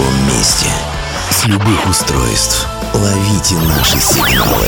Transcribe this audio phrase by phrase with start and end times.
[0.00, 0.66] любом месте.
[1.30, 2.66] С любых устройств.
[2.94, 4.66] Ловите наши сигналы.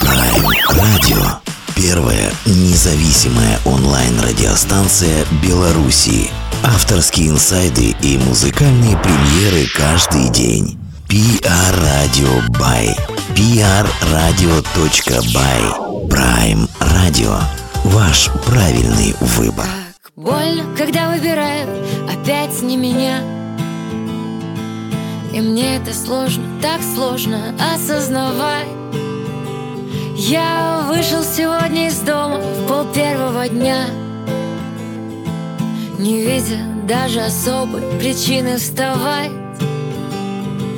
[0.00, 1.38] Prime Radio.
[1.74, 6.30] Первая независимая онлайн-радиостанция Белоруссии.
[6.62, 10.78] Авторские инсайды и музыкальные премьеры каждый день.
[11.08, 12.94] PR Radio by
[14.00, 14.88] prradio.by
[16.08, 17.40] Prime Radio.
[17.84, 19.66] Ваш правильный выбор.
[20.02, 21.70] Так больно, когда выбирают
[22.10, 23.35] опять не меня.
[25.36, 28.68] И мне это сложно, так сложно осознавать.
[30.14, 33.84] Я вышел сегодня из дома в пол первого дня
[35.98, 36.56] Не видя
[36.88, 39.30] даже особой причины вставать.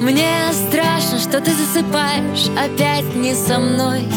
[0.00, 4.08] Мне страшно, что ты засыпаешь опять не со мной.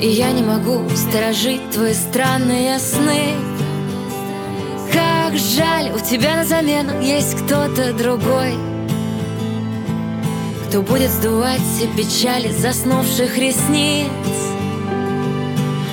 [0.00, 3.32] И я не могу сторожить твои странные сны
[5.26, 8.54] Как жаль, у тебя на замену есть кто-то другой
[10.68, 14.08] кто будет сдувать все печали заснувших ресниц.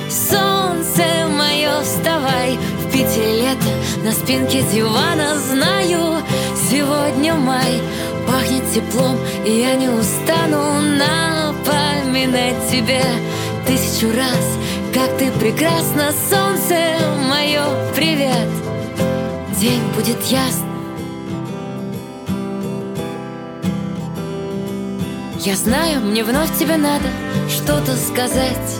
[0.08, 6.22] Солнце мое, вставай В Питере лето, на спинке дивана Знаю,
[6.70, 7.80] сегодня май
[8.28, 13.02] Пахнет теплом, и я не устану Напоминать тебе
[13.66, 14.58] тысячу раз
[14.94, 16.98] Как ты прекрасна, солнце
[17.28, 17.64] мое,
[17.96, 18.63] привет
[19.64, 20.68] День будет ясный
[25.40, 27.08] Я знаю, мне вновь тебе надо
[27.48, 28.78] что-то сказать.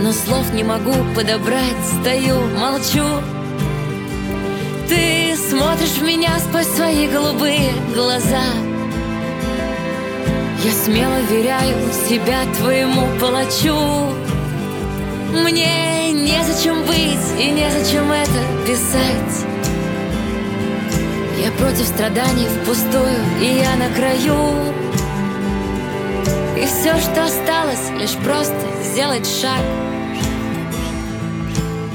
[0.00, 3.04] Но слов не могу подобрать, стою, молчу.
[4.88, 8.44] Ты смотришь в меня сквозь свои голубые глаза.
[10.64, 14.23] Я смело веряю себя твоему палачу
[15.34, 19.46] Мне незачем быть и незачем это писать.
[21.42, 24.72] Я против страданий впустую, и я на краю.
[26.56, 29.60] И все, что осталось, лишь просто сделать шаг.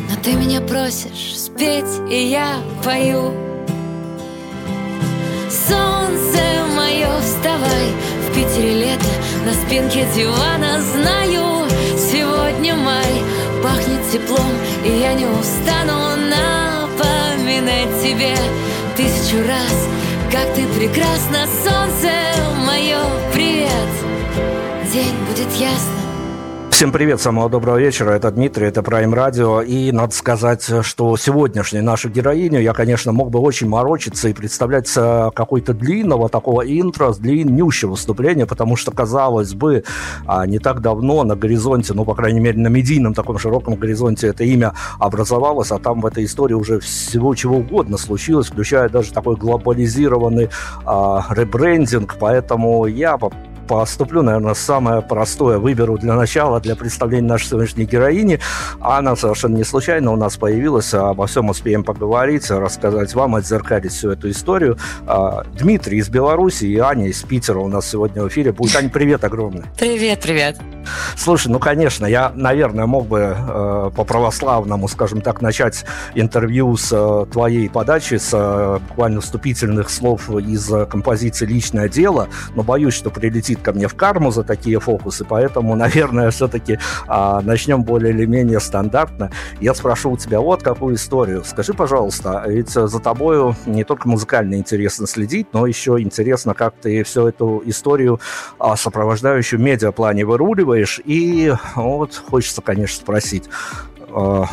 [0.10, 3.34] Но ты меня просишь спеть, и я пою.
[5.50, 6.42] Солнце
[6.76, 7.88] мое, вставай,
[8.28, 9.06] в Питере лето
[9.46, 11.59] На спинке дивана знаю,
[14.12, 14.52] теплом,
[14.84, 18.36] и я не устану напоминать тебе
[18.96, 19.88] тысячу раз
[20.32, 22.12] Как ты прекрасна, солнце
[22.66, 23.00] мое,
[23.34, 23.70] привет.
[24.92, 25.99] День будет ясным
[26.72, 28.12] Всем привет, самого доброго вечера.
[28.12, 29.66] Это Дмитрий, это Prime Radio.
[29.66, 34.90] И надо сказать, что сегодняшнюю нашу героиню я, конечно, мог бы очень морочиться и представлять
[34.90, 39.84] какой-то длинного такого интро длиннющего выступления, потому что, казалось бы,
[40.26, 44.28] а, не так давно на горизонте, ну, по крайней мере, на медийном таком широком горизонте
[44.28, 49.12] это имя образовалось, а там в этой истории уже всего чего угодно случилось, включая даже
[49.12, 50.50] такой глобализированный
[50.86, 53.18] а, ребрендинг, поэтому я
[53.70, 55.60] поступлю, наверное, самое простое.
[55.60, 58.40] Выберу для начала, для представления нашей сегодняшней героини.
[58.82, 60.92] Она совершенно не случайно у нас появилась.
[60.96, 64.80] Обо всем успеем поговорить, рассказать вам, отзеркалить всю эту историю.
[65.06, 68.76] А, Дмитрий из Беларуси и Аня из Питера у нас сегодня в эфире будет.
[68.76, 69.66] Аня, привет огромный.
[69.78, 70.58] Привет, привет.
[71.16, 77.32] Слушай, ну, конечно, я, наверное, мог бы э, по-православному, скажем так, начать интервью с э,
[77.32, 83.12] твоей подачи, с э, буквально вступительных слов из э, композиции «Личное дело», но боюсь, что
[83.12, 88.26] прилетит ко мне в карму за такие фокусы, поэтому, наверное, все-таки э, начнем более или
[88.26, 89.32] менее стандартно.
[89.60, 91.44] Я спрошу у тебя вот какую историю.
[91.46, 97.04] Скажи, пожалуйста, ведь за тобою не только музыкально интересно следить, но еще интересно, как ты
[97.04, 98.20] всю эту историю,
[98.60, 101.02] э, сопровождающую медиаплане, выруливаешь.
[101.06, 103.50] И вот хочется, конечно, спросить.
[104.10, 104.44] Э,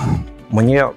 [0.50, 0.88] мне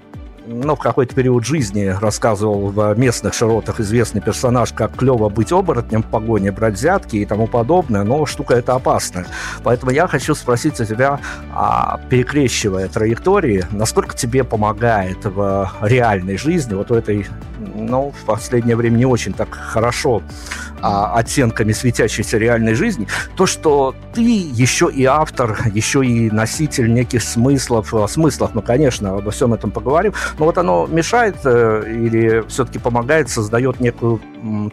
[0.52, 6.02] ну, в какой-то период жизни рассказывал в местных широтах известный персонаж, как клево быть оборотнем
[6.02, 9.28] в погоне, брать взятки и тому подобное, но штука эта опасная.
[9.64, 11.20] Поэтому я хочу спросить у тебя,
[11.54, 17.28] а, перекрещивая траектории, насколько тебе помогает в реальной жизни, вот в этой,
[17.76, 20.24] ну, в последнее время не очень так хорошо
[20.82, 27.24] а, оттенками светящейся реальной жизни, то, что ты еще и автор, еще и носитель неких
[27.24, 32.80] смыслов, смыслов, ну, конечно, обо всем этом поговорим, но вот оно мешает э, или все-таки
[32.80, 34.22] помогает, создает некую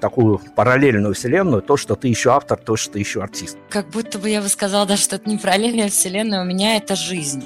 [0.01, 3.57] такую параллельную вселенную, то, что ты еще автор, то, что ты еще артист.
[3.69, 6.97] Как будто бы я бы сказала, да, что это не параллельная вселенная, у меня это
[6.97, 7.45] жизнь.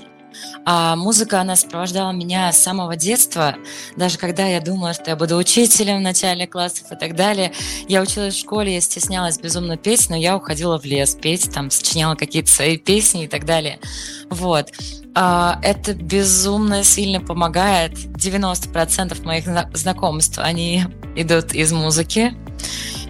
[0.64, 3.56] А музыка, она сопровождала меня с самого детства.
[3.96, 7.52] Даже когда я думала, что я буду учителем в начале классов и так далее.
[7.88, 11.70] Я училась в школе, я стеснялась безумно петь, но я уходила в лес петь, там
[11.70, 13.80] сочиняла какие-то свои песни и так далее.
[14.28, 14.72] Вот.
[15.14, 17.94] А, это безумно сильно помогает.
[17.94, 19.44] 90% моих
[19.74, 20.84] знакомств, они
[21.16, 22.34] идут из музыки.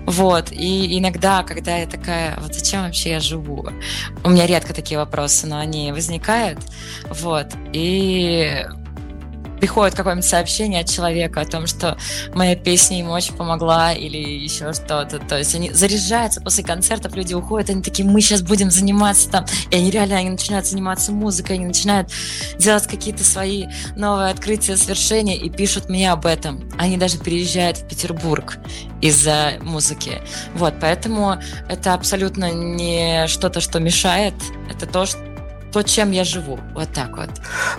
[0.06, 3.68] Вот, и иногда, когда я такая, вот зачем вообще я живу?
[4.24, 6.58] У меня редко такие вопросы, но они возникают,
[7.08, 8.66] вот, и
[9.60, 11.98] приходит какое-нибудь сообщение от человека о том, что
[12.34, 15.18] моя песня ему очень помогла или еще что-то.
[15.18, 19.46] То есть они заряжаются после концертов, люди уходят, они такие, мы сейчас будем заниматься там.
[19.70, 22.10] И они реально они начинают заниматься музыкой, они начинают
[22.58, 23.66] делать какие-то свои
[23.96, 26.68] новые открытия, свершения и пишут мне об этом.
[26.78, 28.58] Они даже переезжают в Петербург
[29.00, 30.20] из-за музыки.
[30.54, 34.34] Вот, поэтому это абсолютно не что-то, что мешает.
[34.70, 35.29] Это то, что
[35.72, 36.58] то, чем я живу.
[36.74, 37.30] Вот так вот.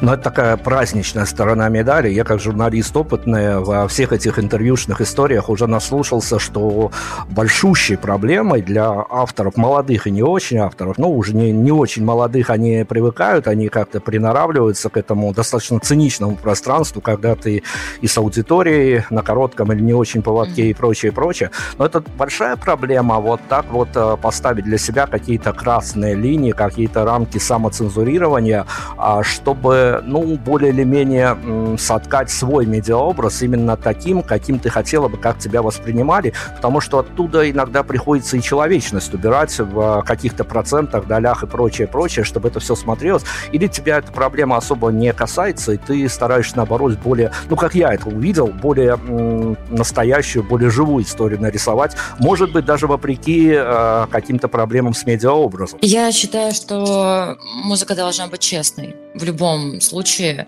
[0.01, 2.09] Но это такая праздничная сторона медали.
[2.09, 6.91] Я как журналист опытный во всех этих интервьюшных историях уже наслушался, что
[7.29, 12.49] большущей проблемой для авторов, молодых и не очень авторов, ну, уже не, не очень молодых,
[12.49, 17.63] они привыкают, они как-то приноравливаются к этому достаточно циничному пространству, когда ты
[18.01, 20.71] и с аудиторией на коротком или не очень поводке mm-hmm.
[20.71, 21.51] и прочее, прочее.
[21.77, 27.05] Но это большая проблема вот так вот э, поставить для себя какие-то красные линии, какие-то
[27.05, 28.65] рамки самоцензуры цензурирования,
[28.97, 31.37] а, чтобы, ну, более или менее
[31.77, 37.49] соткать свой медиаобраз именно таким, каким ты хотела бы, как тебя воспринимали, потому что оттуда
[37.49, 42.75] иногда приходится и человечность убирать в каких-то процентах, долях и прочее, прочее, чтобы это все
[42.75, 43.23] смотрелось.
[43.51, 47.93] Или тебя эта проблема особо не касается, и ты стараешься, наоборот, более, ну, как я
[47.93, 54.47] это увидел, более м, настоящую, более живую историю нарисовать, может быть, даже вопреки э, каким-то
[54.47, 55.79] проблемам с медиаобразом.
[55.81, 57.37] Я считаю, что
[57.71, 60.47] музыка должна быть честной в любом случае.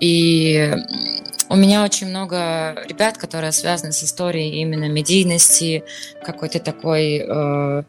[0.00, 0.74] И
[1.48, 5.84] у меня очень много ребят, которые связаны с историей именно медийности,
[6.24, 7.82] какой-то такой э,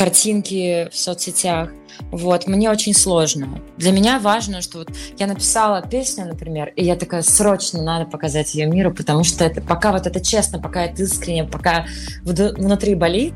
[0.00, 1.68] картинки в соцсетях.
[2.10, 3.60] Вот, мне очень сложно.
[3.76, 4.88] Для меня важно, что вот
[5.18, 9.60] я написала песню, например, и я такая, срочно надо показать ее миру, потому что это
[9.60, 11.84] пока вот это честно, пока это искренне, пока
[12.22, 13.34] внутри болит,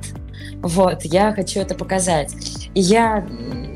[0.63, 2.35] вот, я хочу это показать.
[2.75, 3.27] И я,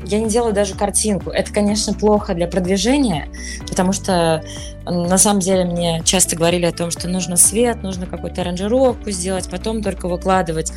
[0.05, 1.29] я не делаю даже картинку.
[1.29, 3.29] Это, конечно, плохо для продвижения,
[3.67, 4.43] потому что
[4.85, 9.47] на самом деле мне часто говорили о том, что нужно свет, нужно какую-то аранжировку сделать,
[9.47, 10.73] потом только выкладывать.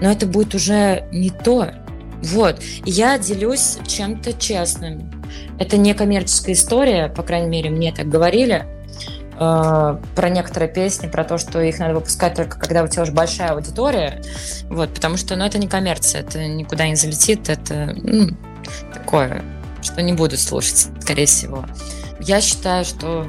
[0.00, 1.70] Но это будет уже не то.
[2.22, 2.62] Вот.
[2.84, 5.10] Я делюсь чем-то честным.
[5.58, 8.66] Это не коммерческая история, по крайней мере, мне так говорили.
[9.38, 13.12] Э, про некоторые песни, про то, что их надо выпускать только когда у тебя уже
[13.12, 14.22] большая аудитория,
[14.70, 18.30] вот, потому что, ну, это не коммерция, это никуда не залетит, это ну,
[18.94, 19.42] такое,
[19.82, 21.66] что не буду слушать, скорее всего.
[22.18, 23.26] Я считаю, что,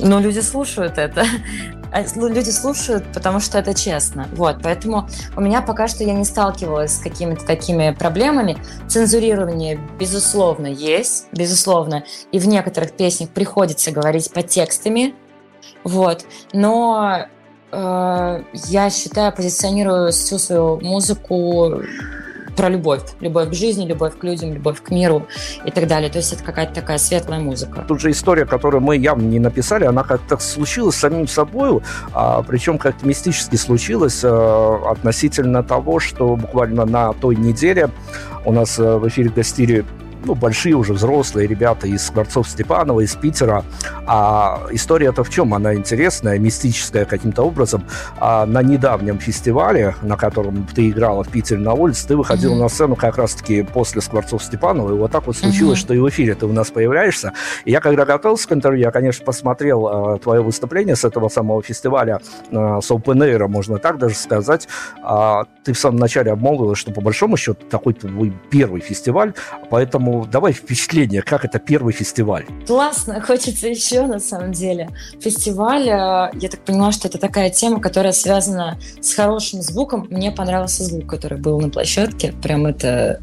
[0.00, 1.24] ну, люди слушают это,
[2.16, 4.28] люди слушают, потому что это честно.
[4.32, 8.56] Вот, поэтому у меня пока что я не сталкивалась с какими-то такими проблемами.
[8.88, 12.04] Цензурирование, безусловно, есть, безусловно.
[12.32, 15.14] И в некоторых песнях приходится говорить под текстами,
[15.84, 16.24] вот.
[16.52, 17.26] Но
[17.70, 21.82] э, я считаю, позиционирую всю свою музыку
[22.56, 23.02] про любовь.
[23.20, 25.26] Любовь к жизни, любовь к людям, любовь к миру
[25.64, 26.10] и так далее.
[26.10, 27.84] То есть это какая-то такая светлая музыка.
[27.86, 31.80] Тут же история, которую мы явно не написали, она как-то случилась самим собой,
[32.12, 37.90] а, причем как-то мистически случилась а, относительно того, что буквально на той неделе
[38.44, 39.84] у нас а, в эфире гостили
[40.24, 43.64] ну, большие уже взрослые ребята из Скворцов Степанова, из Питера.
[44.06, 45.54] А история-то в чем?
[45.54, 47.84] Она интересная, мистическая каким-то образом.
[48.18, 52.62] А на недавнем фестивале, на котором ты играла в Питере на улице, ты выходила mm-hmm.
[52.62, 55.82] на сцену как раз-таки после Скворцов Степанова, и вот так вот случилось, mm-hmm.
[55.82, 57.32] что и в эфире ты у нас появляешься.
[57.64, 61.62] И я, когда готовился к интервью, я, конечно, посмотрел э, твое выступление с этого самого
[61.62, 64.68] фестиваля, э, с Open Air, можно так даже сказать.
[65.02, 69.34] Э, ты в самом начале обмолвила, что по большому счету такой твой первый фестиваль,
[69.70, 72.44] поэтому давай впечатление, как это первый фестиваль.
[72.66, 74.90] Классно, хочется еще на самом деле.
[75.20, 80.06] Фестиваль, э, я так поняла, что это такая тема, которая связана с хорошим звуком.
[80.10, 82.32] Мне понравился звук, который был на площадке.
[82.42, 83.20] Прям это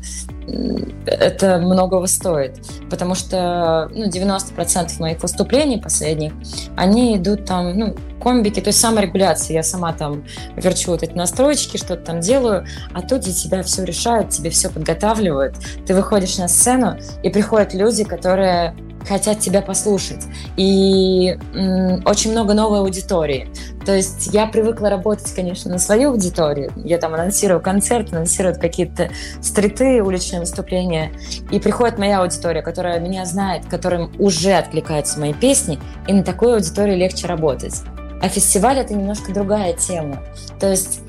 [1.05, 6.33] это многого стоит, потому что ну, 90% моих выступлений последних,
[6.75, 9.55] они идут там, ну, комбики, то есть саморегуляция.
[9.55, 10.23] Я сама там
[10.55, 14.69] верчу вот эти настройки, что-то там делаю, а тут за тебя все решают, тебе все
[14.69, 15.55] подготавливают.
[15.85, 18.75] Ты выходишь на сцену, и приходят люди, которые
[19.07, 20.23] хотят тебя послушать.
[20.57, 23.49] И м, очень много новой аудитории.
[23.85, 26.71] То есть я привыкла работать, конечно, на свою аудиторию.
[26.75, 29.09] Я там анонсирую концерт, анонсирую какие-то
[29.41, 31.11] стриты, уличные выступления.
[31.51, 36.55] И приходит моя аудитория, которая меня знает, которым уже откликаются мои песни, и на такой
[36.55, 37.81] аудитории легче работать.
[38.21, 40.21] А фестиваль— это немножко другая тема.
[40.59, 41.01] То есть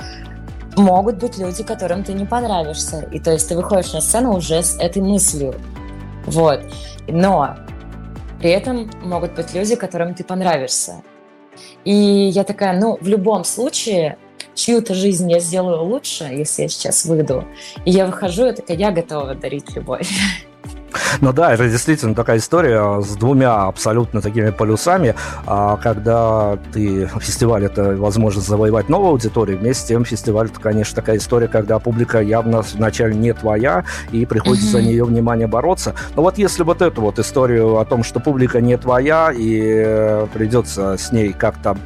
[0.77, 3.09] могут быть люди, которым ты не понравишься.
[3.11, 5.55] И то есть ты выходишь на сцену уже с этой мыслью.
[6.27, 6.63] Вот.
[7.09, 7.57] Но
[8.41, 11.03] при этом могут быть люди, которым ты понравишься.
[11.85, 14.17] И я такая, ну, в любом случае,
[14.55, 17.45] чью-то жизнь я сделаю лучше, если я сейчас выйду.
[17.85, 20.09] И я выхожу, я такая, я готова дарить любовь.
[21.21, 25.15] Ну да, это действительно такая история с двумя абсолютно такими полюсами,
[25.47, 30.97] а, когда ты фестиваль это возможность завоевать новую аудиторию, вместе с тем фестиваль это, конечно,
[30.97, 34.71] такая история, когда публика явно вначале не твоя, и приходится mm-hmm.
[34.71, 35.95] за нее внимание бороться.
[36.17, 40.27] Но вот если вот эту вот историю о том, что публика не твоя, и э,
[40.33, 41.77] придется с ней как-то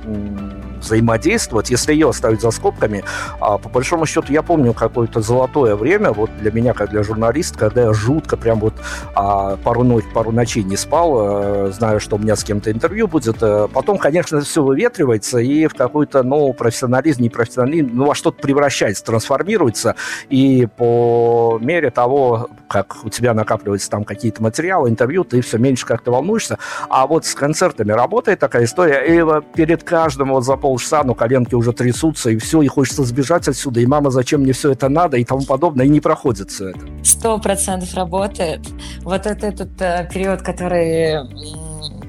[0.85, 3.05] взаимодействовать, если ее оставить за скобками,
[3.41, 7.59] а, по большому счету я помню какое-то золотое время, вот для меня, как для журналиста,
[7.59, 8.75] когда я жутко прям вот
[9.15, 13.09] а, пару, ночь, пару ночей не спал, а, знаю, что у меня с кем-то интервью
[13.09, 13.37] будет.
[13.43, 18.41] А, потом, конечно, все выветривается и в какой-то, ну, профессионализм, не профессионализм, ну, во что-то
[18.41, 19.97] превращается, трансформируется,
[20.29, 25.87] и по мере того, как у тебя накапливаются там какие-то материалы, интервью, ты все меньше
[25.87, 26.59] как-то волнуешься.
[26.89, 31.55] А вот с концертами работает такая история, и перед каждым вот за полчаса, ну, коленки
[31.55, 35.17] уже трясутся, и все, и хочется сбежать отсюда, и мама, зачем мне все это надо,
[35.17, 36.81] и тому подобное, и не проходит все это.
[37.05, 38.61] Сто процентов работает.
[39.03, 41.19] Вот это этот э, период, который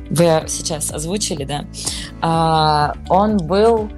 [0.10, 1.65] вы сейчас озвучили, да,
[2.22, 3.89] а, он был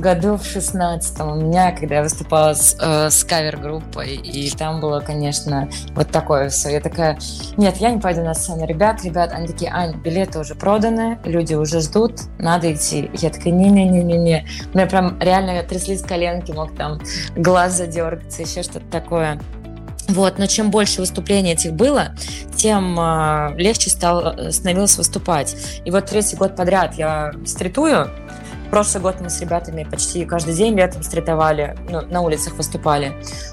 [0.00, 5.00] году в шестнадцатом у меня, когда я выступала с, э, с кавер-группой, и там было,
[5.00, 6.70] конечно, вот такое все.
[6.70, 7.18] Я такая,
[7.56, 8.66] нет, я не пойду на сцену.
[8.66, 13.10] Ребят, ребят, они такие, Ань, билеты уже проданы, люди уже ждут, надо идти.
[13.14, 14.46] Я такая, не-не-не-не-не.
[14.72, 17.00] У меня прям реально тряслись коленки, мог там
[17.36, 19.40] глаз задергаться, еще что-то такое.
[20.08, 22.14] Вот, но чем больше выступлений этих было,
[22.56, 25.56] тем э, легче стал, э, становилось выступать.
[25.84, 28.10] И вот третий год подряд я стритую,
[28.72, 33.12] Прошлый год мы с ребятами почти каждый день летом стритовали, ну, на улицах выступали.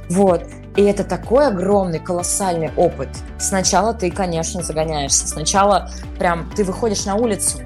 [0.09, 0.43] Вот.
[0.77, 3.09] И это такой огромный, колоссальный опыт.
[3.37, 5.27] Сначала ты, конечно, загоняешься.
[5.27, 7.59] Сначала прям ты выходишь на улицу,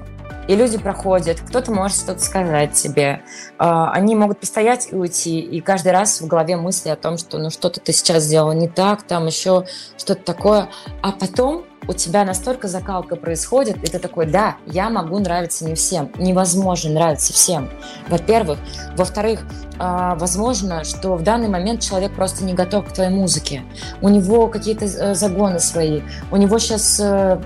[0.48, 3.22] и люди проходят, кто-то может что-то сказать тебе.
[3.56, 7.38] А, они могут постоять и уйти, и каждый раз в голове мысли о том, что
[7.38, 9.64] ну что-то ты сейчас сделал не так, там еще
[9.96, 10.68] что-то такое.
[11.02, 15.74] А потом у тебя настолько закалка происходит, и ты такой, да, я могу нравиться не
[15.74, 16.10] всем.
[16.18, 17.70] Невозможно нравиться всем,
[18.08, 18.58] во-первых.
[18.96, 19.40] Во-вторых,
[19.78, 23.62] а, возможно, что в данный момент человек просто не готов к твоей музыке.
[24.00, 27.40] У него какие-то э, загоны свои, у него сейчас э,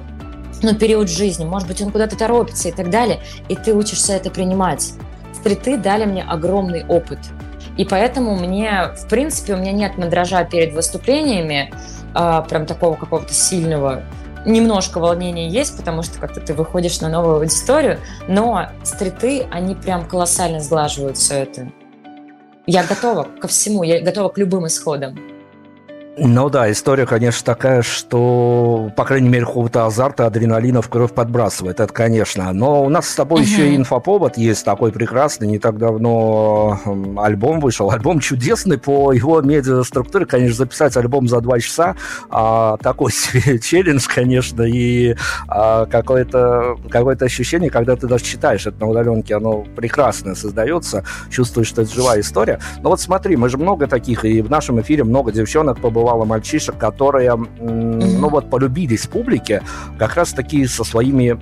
[0.63, 4.31] ну, период жизни, может быть, он куда-то торопится и так далее, и ты учишься это
[4.31, 4.93] принимать.
[5.35, 7.19] Стриты дали мне огромный опыт.
[7.77, 11.73] И поэтому мне, в принципе, у меня нет мандража перед выступлениями,
[12.13, 14.03] а, прям такого какого-то сильного
[14.49, 20.07] немножко волнения есть, потому что как-то ты выходишь на новую аудиторию, но стриты, они прям
[20.07, 21.71] колоссально сглаживают все это.
[22.67, 25.19] Я готова ко всему, я готова к любым исходам.
[26.21, 31.79] Ну да, история, конечно, такая, что, по крайней мере, какого-то азарта, адреналина в кровь подбрасывает,
[31.79, 32.53] это, конечно.
[32.53, 33.45] Но у нас с тобой uh-huh.
[33.45, 36.81] еще и инфоповод есть такой прекрасный, не так давно
[37.19, 37.91] альбом вышел.
[37.93, 41.95] Альбом чудесный по его медиаструктуре, конечно, записать альбом за два часа,
[42.31, 45.15] а, такой себе челлендж, конечно, и
[45.47, 51.69] а, какое-то какое ощущение, когда ты даже читаешь это на удаленке, оно прекрасно создается, чувствуешь,
[51.69, 52.59] что это живая история.
[52.83, 56.25] Но вот смотри, мы же много таких, и в нашем эфире много девчонок побывало бывало
[56.25, 59.63] мальчишек, которые, ну вот, полюбились публике
[59.99, 61.37] как раз таки со своими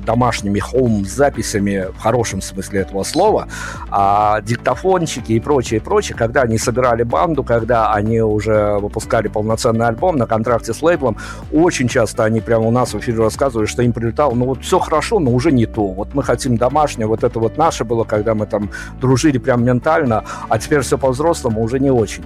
[0.00, 3.48] домашними хоум-записями, в хорошем смысле этого слова,
[3.90, 10.16] а диктофончики и прочее, прочее, когда они собирали банду, когда они уже выпускали полноценный альбом
[10.16, 11.16] на контракте с лейблом,
[11.52, 14.78] очень часто они прямо у нас в эфире рассказывали, что им прилетало, ну вот все
[14.78, 15.88] хорошо, но уже не то.
[15.88, 20.22] Вот мы хотим домашнее, вот это вот наше было, когда мы там дружили прям ментально,
[20.48, 22.22] а теперь все по-взрослому уже не очень.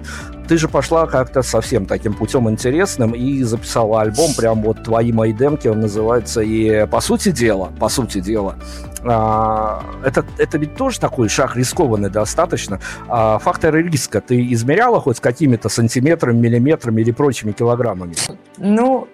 [0.53, 5.33] Ты же пошла как-то совсем таким путем интересным и записала альбом, прям вот «Твои мои
[5.33, 8.57] демки» он называется, и по сути дела, по сути дела,
[9.03, 12.81] а, это, это ведь тоже такой шаг рискованный достаточно.
[13.09, 18.15] А, факторы риска ты измеряла хоть какими-то сантиметрами, миллиметрами или прочими килограммами?
[18.59, 19.09] Ну,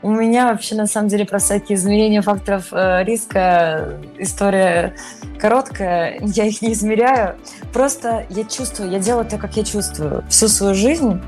[0.00, 4.94] у меня вообще, на самом деле, про всякие измерения факторов э, риска история
[5.40, 6.18] короткая.
[6.20, 7.36] Я их не измеряю.
[7.72, 10.24] Просто я чувствую, я делаю так, как я чувствую.
[10.28, 11.20] Всю свою жизнь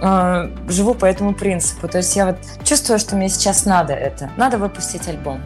[0.00, 1.86] э, живу по этому принципу.
[1.86, 4.30] То есть я вот чувствую, что мне сейчас надо это.
[4.36, 5.40] Надо выпустить альбом.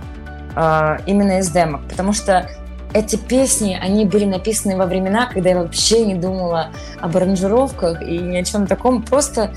[0.54, 1.80] Э, именно из демок.
[1.88, 2.48] Потому что
[2.94, 6.70] эти песни, они были написаны во времена, когда я вообще не думала
[7.00, 9.02] об аранжировках и ни о чем таком.
[9.02, 9.52] Просто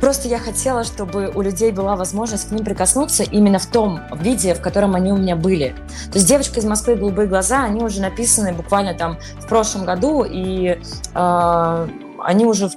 [0.00, 4.54] Просто я хотела, чтобы у людей была возможность к ним прикоснуться именно в том виде,
[4.54, 5.74] в котором они у меня были.
[6.10, 6.94] То есть «Девочка из Москвы.
[6.94, 10.78] Голубые глаза», они уже написаны буквально там в прошлом году, и
[11.14, 11.88] э,
[12.18, 12.70] они уже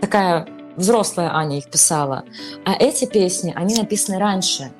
[0.00, 2.24] такая взрослая Аня их писала.
[2.64, 4.70] А эти песни, они написаны раньше.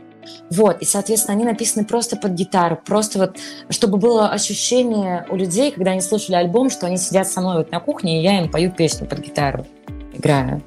[0.50, 3.36] Вот, и, соответственно, они написаны просто под гитару, просто вот,
[3.68, 7.70] чтобы было ощущение у людей, когда они слушали альбом, что они сидят со мной вот
[7.70, 9.66] на кухне, и я им пою песню под гитару,
[10.14, 10.62] играю.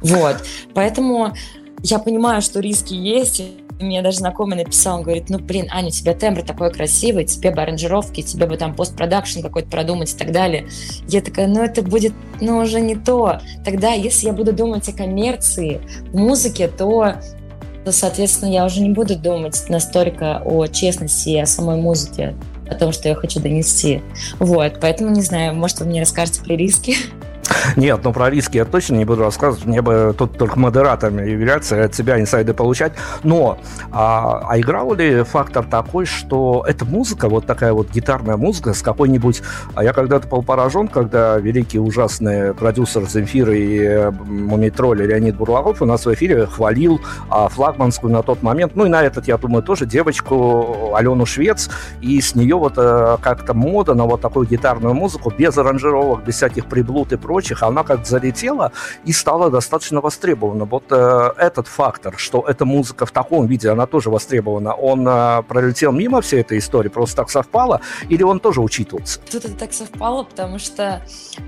[0.00, 0.36] Вот,
[0.74, 1.34] поэтому
[1.82, 3.42] я понимаю, что риски есть,
[3.80, 7.50] мне даже знакомый написал, он говорит, ну, блин, Аня, у тебя тембр такой красивый, тебе
[7.50, 10.68] бы аранжировки, тебе бы там постпродакшн какой-то продумать и так далее.
[11.06, 13.40] Я такая, ну, это будет, ну, уже не то.
[13.64, 15.80] Тогда, если я буду думать о коммерции,
[16.12, 17.14] в музыке, то
[17.84, 22.34] то, соответственно, я уже не буду думать настолько о честности и о самой музыке,
[22.68, 24.02] о том, что я хочу донести.
[24.40, 26.96] Вот, поэтому не знаю, может, вы мне расскажете про риски?
[27.76, 29.66] Нет, ну про риски я точно не буду рассказывать.
[29.66, 32.92] Мне бы тут только модератором являться от себя инсайды получать.
[33.22, 33.58] Но
[33.92, 38.82] а, а играл ли фактор такой, что эта музыка, вот такая вот гитарная музыка с
[38.82, 39.42] какой-нибудь...
[39.74, 45.84] А я когда-то был поражен, когда великий ужасный продюсер Земфира и Мумитроли Леонид Бурлаков у
[45.84, 49.62] нас в эфире хвалил а, флагманскую на тот момент, ну и на этот, я думаю,
[49.62, 54.94] тоже девочку Алену Швец, и с нее вот а, как-то мода на вот такую гитарную
[54.94, 58.72] музыку без аранжировок, без всяких приблуд и прочего, прочих, она как залетела
[59.06, 60.64] и стала достаточно востребована.
[60.64, 65.42] Вот э, этот фактор, что эта музыка в таком виде, она тоже востребована, он э,
[65.48, 67.80] пролетел мимо всей этой истории, просто так совпало,
[68.10, 69.20] или он тоже учитывался?
[69.30, 71.00] Тут это так совпало, потому что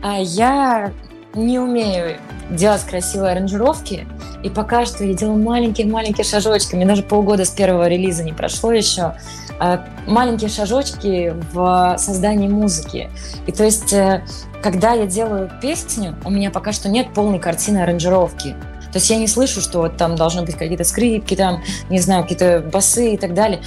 [0.04, 0.92] э, я
[1.34, 2.18] не умею
[2.50, 4.06] делать красивые аранжировки,
[4.44, 6.76] и пока что я делаю маленькие-маленькие шажочки.
[6.76, 9.14] Мне даже полгода с первого релиза не прошло еще.
[9.60, 13.10] А, маленькие шажочки в создании музыки.
[13.46, 14.24] И то есть э,
[14.62, 18.56] когда я делаю песню, у меня пока что нет полной картины аранжировки.
[18.92, 22.22] То есть я не слышу, что вот там должны быть какие-то скрипки, там, не знаю,
[22.22, 23.62] какие-то басы и так далее.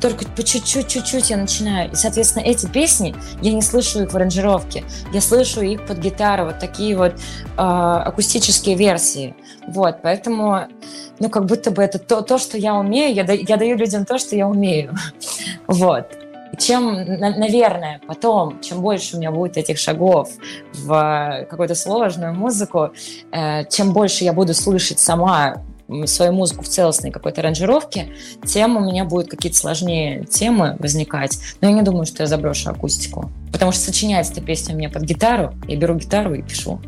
[0.00, 1.90] Только по чуть-чуть, чуть-чуть я начинаю.
[1.90, 4.84] И, соответственно, эти песни, я не слышу их в аранжировке.
[5.12, 9.34] Я слышу их под гитару, вот такие вот э, акустические версии.
[9.66, 10.68] Вот, поэтому,
[11.18, 14.04] ну, как будто бы это то, то что я умею, я, да, я даю людям
[14.04, 14.96] то, что я умею.
[15.66, 16.27] Вот
[16.58, 20.30] чем, наверное, потом, чем больше у меня будет этих шагов
[20.74, 22.90] в какую-то сложную музыку,
[23.32, 25.62] э, чем больше я буду слышать сама
[26.04, 28.08] свою музыку в целостной какой-то аранжировке,
[28.44, 31.38] тем у меня будут какие-то сложнее темы возникать.
[31.60, 33.30] Но я не думаю, что я заброшу акустику.
[33.52, 36.80] Потому что сочиняется эта песня мне под гитару, я беру гитару и пишу.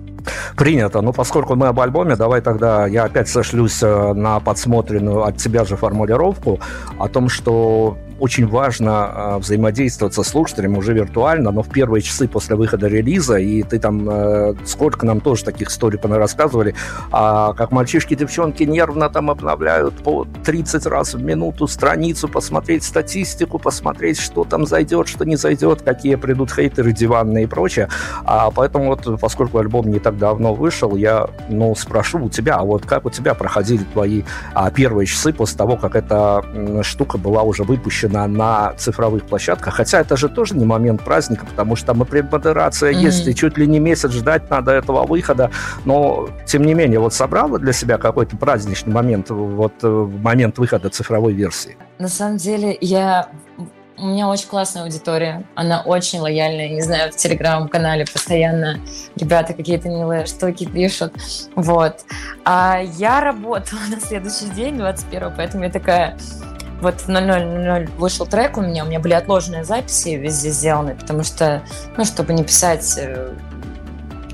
[0.54, 1.00] Принято.
[1.00, 5.64] Ну, поскольку мы об альбоме, давай тогда я опять сошлюсь э, на подсмотренную от тебя
[5.64, 6.60] же формулировку
[6.98, 12.28] о том, что очень важно э, взаимодействовать со слушателем уже виртуально, но в первые часы
[12.28, 16.74] после выхода релиза, и ты там, э, сколько нам тоже таких историй рассказывали,
[17.10, 23.58] а, как мальчишки девчонки нервно там обновляют по 30 раз в минуту страницу, посмотреть статистику,
[23.58, 27.88] посмотреть, что там зайдет, что не зайдет, какие придут хейтеры диванные и прочее.
[28.24, 32.64] А поэтому вот, поскольку альбом не так давно вышел, я, ну, спрошу у тебя, а
[32.64, 36.44] вот как у тебя проходили твои а, первые часы после того, как эта
[36.82, 41.46] штука была уже выпущена выпущена на цифровых площадках, хотя это же тоже не момент праздника,
[41.46, 43.04] потому что там и предмодерация mm-hmm.
[43.04, 45.50] есть, и чуть ли не месяц ждать надо этого выхода,
[45.84, 49.88] но тем не менее, вот собрала для себя какой-то праздничный момент, вот э,
[50.22, 51.76] момент выхода цифровой версии?
[51.98, 53.28] На самом деле, я
[53.98, 58.80] у меня очень классная аудитория, она очень лояльная, не знаю, в телеграм-канале постоянно
[59.16, 61.12] ребята какие-то милые штуки пишут,
[61.54, 62.04] вот.
[62.44, 66.16] А я работала на следующий день, 21 поэтому я такая,
[66.80, 71.22] вот в 00.00 вышел трек у меня, у меня были отложенные записи везде сделаны, потому
[71.22, 71.62] что,
[71.96, 73.34] ну, чтобы не писать э,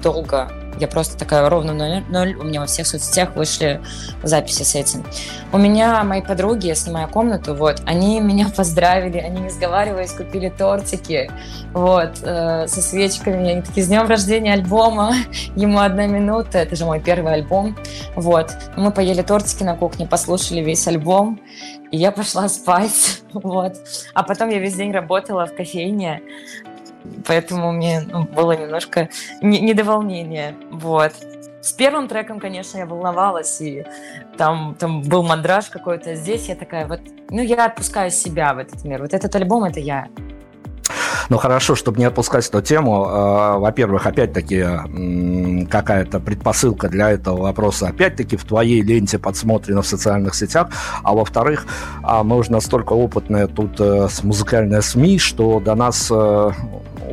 [0.03, 3.81] долго я просто такая ровно 0, у меня во всех соцсетях вышли
[4.23, 5.05] записи с этим.
[5.53, 10.49] У меня мои подруги, я снимаю комнату, вот, они меня поздравили, они не сговариваясь купили
[10.49, 11.31] тортики,
[11.73, 15.15] вот, э, со свечками, они такие, с днем рождения альбома,
[15.57, 17.77] ему одна минута, это же мой первый альбом,
[18.15, 18.53] вот.
[18.77, 21.41] Мы поели тортики на кухне, послушали весь альбом,
[21.91, 23.75] и я пошла спать, вот.
[24.15, 26.23] А потом я весь день работала в кофейне,
[27.27, 29.09] поэтому мне ну, было немножко
[29.41, 31.13] не, до волнения, вот.
[31.61, 33.85] С первым треком, конечно, я волновалась, и
[34.39, 36.15] там, там был мандраж какой-то.
[36.15, 39.03] Здесь я такая вот, ну, я отпускаю себя в этот мир.
[39.03, 40.07] Вот этот альбом— это я.
[41.29, 47.43] Ну хорошо, чтобы не отпускать эту тему, э, во-первых, опять-таки э, какая-то предпосылка для этого
[47.43, 50.69] вопроса, опять-таки в твоей ленте подсмотрено в социальных сетях,
[51.03, 51.67] а во-вторых,
[52.03, 56.51] э, мы уже настолько опытные тут э, с музыкальной СМИ, что до нас э,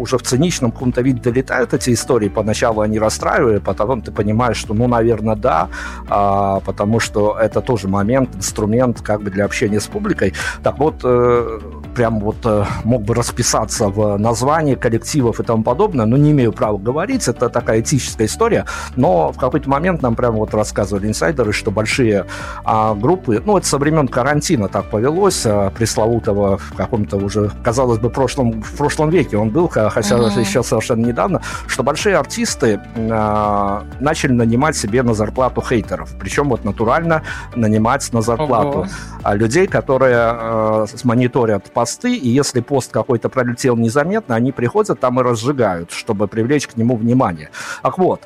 [0.04, 4.74] уже в циничном каком-то виде долетают эти истории, поначалу они расстраивают, потом ты понимаешь, что,
[4.74, 5.70] ну, наверное, да,
[6.10, 10.34] а, потому что это тоже момент, инструмент как бы для общения с публикой.
[10.62, 11.60] Так вот, э,
[11.94, 16.52] прям вот э, мог бы расписаться в названии коллективов и тому подобное, но не имею
[16.52, 21.54] права говорить, это такая этическая история, но в какой-то момент нам прям вот рассказывали инсайдеры,
[21.54, 22.26] что большие
[22.64, 28.00] а, группы, ну, это со времен карантина так повелось, а, пресловутого в каком-то уже, казалось
[28.00, 30.44] бы, прошлом, в прошлом веке он был, хотя uh-huh.
[30.44, 36.64] сейчас совершенно недавно, что большие артисты а, начали нанимать себе на зарплату хейтеров, причем вот
[36.64, 37.24] натурально
[37.56, 38.88] нанимать на зарплату
[39.24, 39.38] uh-huh.
[39.38, 45.24] людей, которые а, мониторят посты, и если пост какой-то пролетел незаметно, они приходят там и
[45.24, 47.50] разжигают, чтобы привлечь к нему внимание.
[47.82, 48.22] Так вот,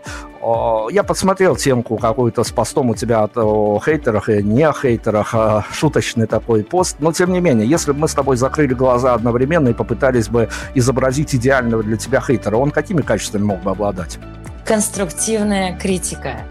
[0.91, 5.65] я посмотрел темку какую-то с постом у тебя о хейтерах и не о хейтерах, а
[5.71, 6.97] шуточный такой пост.
[6.99, 10.49] Но, тем не менее, если бы мы с тобой закрыли глаза одновременно и попытались бы
[10.75, 14.19] изобразить идеального для тебя хейтера, он какими качествами мог бы обладать?
[14.65, 16.41] Конструктивная критика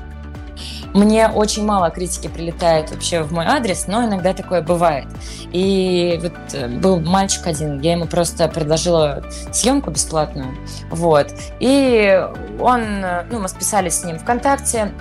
[0.95, 5.07] мне очень мало критики прилетает вообще в мой адрес, но иногда такое бывает.
[5.53, 9.23] И вот э, был мальчик один, я ему просто предложила
[9.53, 10.57] съемку бесплатную,
[10.91, 11.29] вот.
[11.61, 12.23] И
[12.61, 14.93] он, э, ну, мы списались с ним ВКонтакте,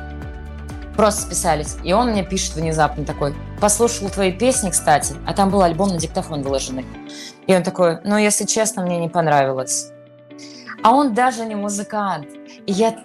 [0.95, 1.77] просто списались.
[1.83, 5.97] И он мне пишет внезапно такой, послушал твои песни, кстати, а там был альбом на
[5.97, 6.85] диктофон выложенный.
[7.47, 9.91] И он такой, ну, если честно, мне не понравилось.
[10.83, 12.27] А он даже не музыкант.
[12.65, 12.95] И я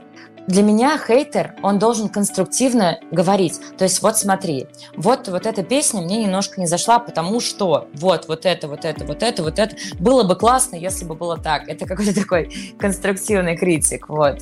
[0.51, 3.61] для меня хейтер, он должен конструктивно говорить.
[3.79, 8.29] То есть вот смотри, вот, вот эта песня мне немножко не зашла, потому что вот,
[8.29, 9.77] вот это, вот это, вот это, вот это.
[9.99, 11.69] Было бы классно, если бы было так.
[11.69, 14.41] Это какой-то такой конструктивный критик, вот.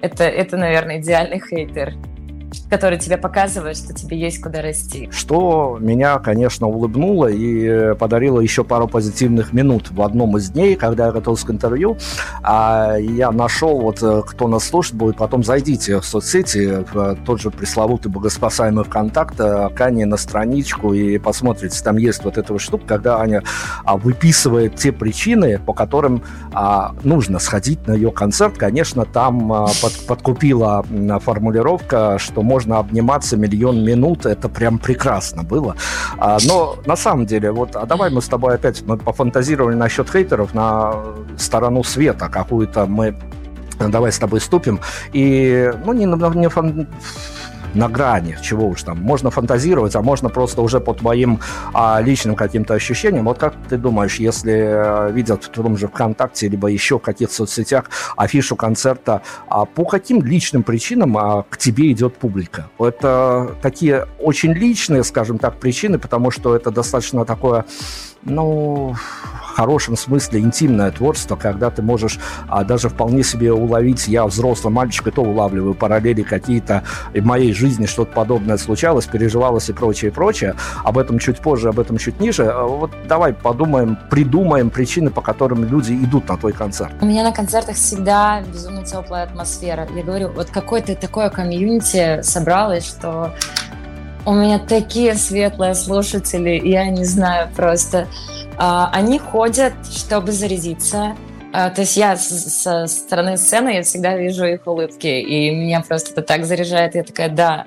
[0.00, 1.94] Это, это, наверное, идеальный хейтер
[2.70, 5.08] который тебе показывает, что тебе есть куда расти.
[5.12, 11.06] Что меня, конечно, улыбнуло и подарило еще пару позитивных минут в одном из дней, когда
[11.06, 11.96] я готовился к интервью.
[12.42, 17.40] А я нашел, вот э, кто нас слушает будет, потом зайдите в соцсети, в тот
[17.40, 23.20] же пресловутый богоспасаемый ВКонтакте, к на страничку и посмотрите, там есть вот эта штука, когда
[23.20, 23.42] Аня
[23.84, 28.56] а, выписывает те причины, по которым а, нужно сходить на ее концерт.
[28.56, 30.84] Конечно, там а, под, подкупила
[31.20, 35.76] формулировка, что можно обниматься миллион минут, это прям прекрасно было.
[36.18, 40.10] А, но на самом деле, вот, а давай мы с тобой опять мы пофантазировали насчет
[40.10, 40.94] хейтеров на
[41.36, 43.14] сторону света какую-то мы
[43.78, 44.80] давай с тобой ступим.
[45.12, 46.48] И, ну, не, не,
[47.74, 48.98] на грани, чего уж там.
[48.98, 51.40] Можно фантазировать, а можно просто уже по твоим
[51.74, 53.24] а, личным каким-то ощущениям.
[53.24, 57.34] Вот как ты думаешь, если а, видят в том же ВКонтакте, либо еще в каких-то
[57.34, 62.70] соцсетях афишу концерта, а по каким личным причинам а, к тебе идет публика?
[62.78, 67.64] Это такие очень личные, скажем так, причины, потому что это достаточно такое,
[68.24, 68.94] ну,
[69.52, 75.08] хорошем смысле интимное творчество, когда ты можешь а, даже вполне себе уловить, я взрослый мальчик,
[75.08, 76.82] и то улавливаю параллели какие-то
[77.14, 80.54] в моей жизни, что-то подобное случалось, переживалось и прочее, и прочее.
[80.84, 82.46] Об этом чуть позже, об этом чуть ниже.
[82.46, 86.92] А, вот давай подумаем, придумаем причины, по которым люди идут на твой концерт.
[87.00, 89.86] У меня на концертах всегда безумно теплая атмосфера.
[89.94, 93.34] Я говорю, вот какое-то такое комьюнити собралось, что
[94.24, 98.06] у меня такие светлые слушатели, я не знаю просто.
[98.56, 101.16] А, они ходят, чтобы зарядиться.
[101.52, 106.12] А, то есть я со стороны сцены я всегда вижу их улыбки, и меня просто
[106.12, 106.94] это так заряжает.
[106.94, 107.66] Я такая, да.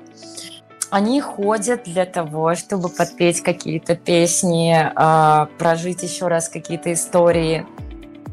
[0.90, 7.66] Они ходят для того, чтобы подпеть какие-то песни, а, прожить еще раз какие-то истории.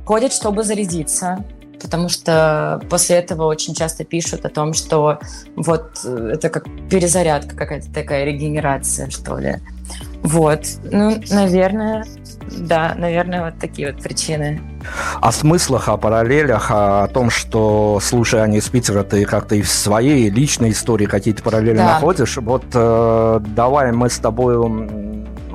[0.05, 1.43] Ходят, чтобы зарядиться
[1.83, 5.19] потому что после этого очень часто пишут о том, что
[5.55, 9.57] вот э, это как перезарядка какая-то такая регенерация, что ли.
[10.23, 12.05] Вот, ну, наверное,
[12.49, 14.61] да, наверное, вот такие вот причины.
[15.21, 20.29] О смыслах, о параллелях, о том, что, слушая из Питера, ты как-то и в своей
[20.29, 21.95] личной истории какие-то параллели да.
[21.95, 22.37] находишь.
[22.37, 24.57] Вот э, давай мы с тобой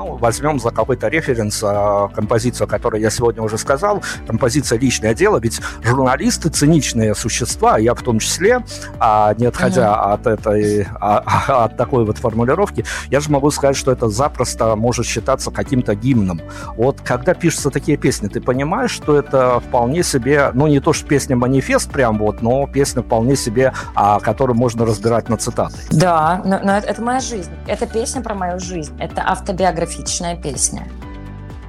[0.08, 5.14] ну, возьмем за какой-то референс а, композицию, о которой я сегодня уже сказал, композиция «Личное
[5.14, 8.64] дело», ведь журналисты циничные существа, я в том числе,
[8.98, 10.12] а, не отходя mm-hmm.
[10.12, 14.76] от этой, а, а, от такой вот формулировки, я же могу сказать, что это запросто
[14.76, 16.40] может считаться каким-то гимном.
[16.76, 21.06] Вот когда пишутся такие песни, ты понимаешь, что это вполне себе, ну, не то, что
[21.06, 25.76] песня-манифест прям вот, но песня вполне себе, а, которую можно разбирать на цитаты.
[25.90, 27.50] Да, но, но это, это моя жизнь.
[27.66, 28.96] Это песня про мою жизнь.
[28.98, 30.86] Это автобиография графичная песня.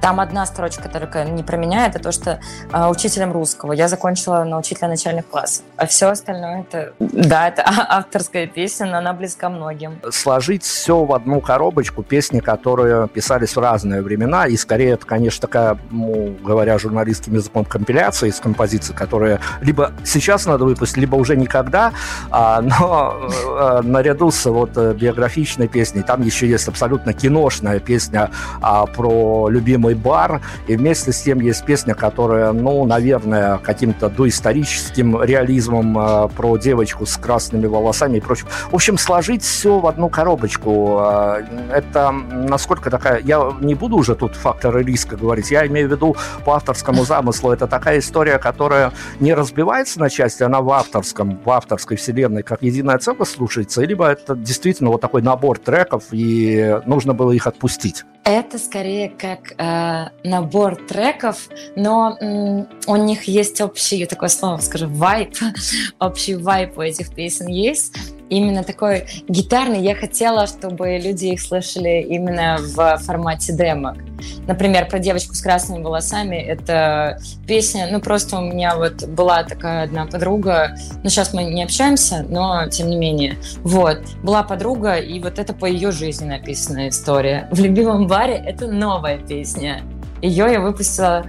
[0.00, 2.40] Там одна строчка только не про меня, это то, что
[2.72, 3.72] э, учителем русского.
[3.72, 5.64] Я закончила на учителя начальных классов.
[5.76, 10.00] А все остальное это, да, это авторская песня, но она близка многим.
[10.10, 15.42] Сложить все в одну коробочку, песни, которые писались в разные времена, и скорее это, конечно,
[15.42, 21.36] такая, ну, говоря журналистским языком, компиляция из композиций, которые либо сейчас надо выпустить, либо уже
[21.36, 21.92] никогда,
[22.30, 28.30] а, но а, наряду с вот э, биографичной песней, там еще есть абсолютно киношная песня
[28.60, 34.08] а, про любимый самый бар, и вместе с тем есть песня, которая, ну, наверное, каким-то
[34.08, 38.46] доисторическим реализмом э, про девочку с красными волосами и прочим.
[38.70, 43.20] В общем, сложить все в одну коробочку, э, это насколько такая...
[43.20, 47.52] Я не буду уже тут факторы риска говорить, я имею в виду по авторскому замыслу.
[47.52, 52.62] Это такая история, которая не разбивается на части, она в авторском, в авторской вселенной как
[52.62, 58.04] единое целое слушается, либо это действительно вот такой набор треков, и нужно было их отпустить.
[58.24, 64.88] Это скорее как э, набор треков, но м, у них есть общий, такое слово скажу,
[64.88, 65.34] вайп,
[65.98, 67.96] общий вайп у этих песен есть
[68.30, 69.82] именно такой гитарный.
[69.82, 73.98] Я хотела, чтобы люди их слышали именно в формате демок.
[74.46, 76.36] Например, про девочку с красными волосами.
[76.36, 81.62] Это песня, ну просто у меня вот была такая одна подруга, ну сейчас мы не
[81.62, 83.36] общаемся, но тем не менее.
[83.58, 87.48] Вот, была подруга, и вот это по ее жизни написанная история.
[87.50, 89.82] В любимом баре это новая песня.
[90.22, 91.24] Ее я выпустила,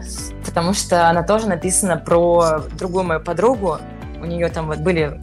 [0.46, 3.78] потому что она тоже написана про другую мою подругу.
[4.22, 5.20] У нее там вот были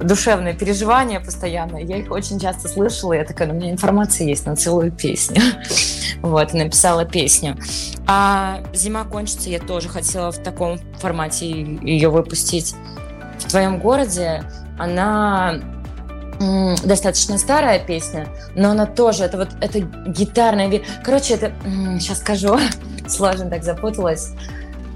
[0.00, 1.76] душевные переживания постоянно.
[1.78, 5.42] Я их очень часто слышала, я такая, ну, у меня информация есть на целую песню.
[6.22, 7.56] вот, написала песню.
[8.06, 12.74] А «Зима кончится» я тоже хотела в таком формате ее выпустить.
[13.38, 14.42] В твоем городе
[14.78, 15.60] она
[16.84, 20.82] достаточно старая песня, но она тоже, это вот, это гитарная...
[21.04, 21.52] Короче, это...
[21.98, 22.58] Сейчас скажу,
[23.08, 24.32] сложно так запуталась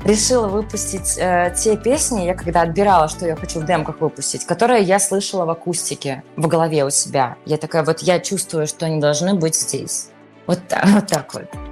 [0.05, 4.83] решила выпустить э, те песни, я когда отбирала, что я хочу в демках выпустить, которые
[4.83, 7.37] я слышала в акустике, в голове у себя.
[7.47, 10.09] Я такая, вот я чувствую, что они должны быть здесь.
[10.47, 11.07] Вот так вот.
[11.07, 11.72] Так вот.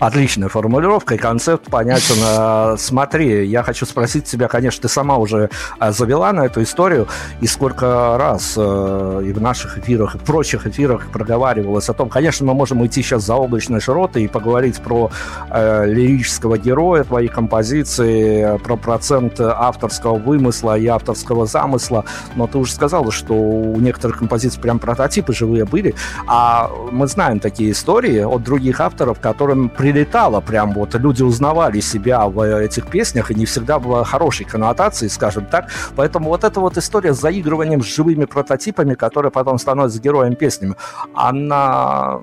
[0.00, 2.16] Отличная формулировка и концепт понятен.
[2.24, 5.50] Э, смотри, я хочу спросить тебя, конечно, ты сама уже
[5.80, 7.08] э, завела на эту историю,
[7.40, 12.08] и сколько раз э, и в наших эфирах, и в прочих эфирах проговаривалось о том,
[12.08, 15.10] конечно, мы можем уйти сейчас за облачные широты и поговорить про
[15.50, 22.72] э, лирического героя твоей композиции, про процент авторского вымысла и авторского замысла, но ты уже
[22.72, 25.94] сказала, что у некоторых композиций прям прототипы живые были,
[26.26, 31.80] а мы знаем такие истории от других авторов, которые которым прилетало прям вот, люди узнавали
[31.80, 35.70] себя в этих песнях, и не всегда было хорошей коннотации, скажем так.
[35.96, 40.74] Поэтому вот эта вот история с заигрыванием с живыми прототипами, которые потом становятся героем песнями,
[41.14, 42.20] она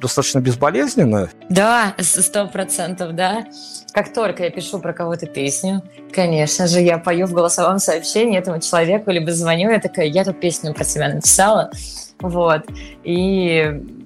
[0.00, 1.28] достаточно безболезненная.
[1.48, 3.44] Да, сто процентов, да.
[3.92, 8.60] Как только я пишу про кого-то песню, конечно же, я пою в голосовом сообщении этому
[8.60, 11.70] человеку, либо звоню, я такая, я тут песню про себя написала,
[12.20, 12.62] вот,
[13.04, 14.01] и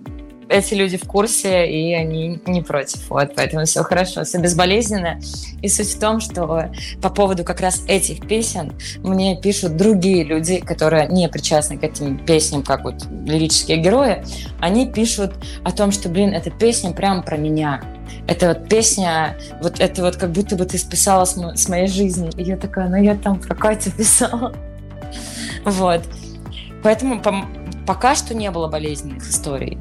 [0.48, 3.08] эти люди в курсе, и они не против.
[3.10, 5.18] Вот, поэтому все хорошо, все безболезненно.
[5.62, 6.70] И суть в том, что
[7.02, 12.18] по поводу как раз этих песен мне пишут другие люди, которые не причастны к этим
[12.24, 14.24] песням, как вот лирические герои.
[14.60, 17.82] Они пишут о том, что, блин, эта песня прям про меня.
[18.28, 21.88] Это вот песня, вот это вот как будто бы ты списала с, мо- с моей
[21.88, 22.30] жизни.
[22.36, 24.54] И я такая, ну я там про Катю писала.
[25.64, 26.02] Вот.
[26.84, 27.20] Поэтому
[27.86, 29.78] пока что не было болезненных историй.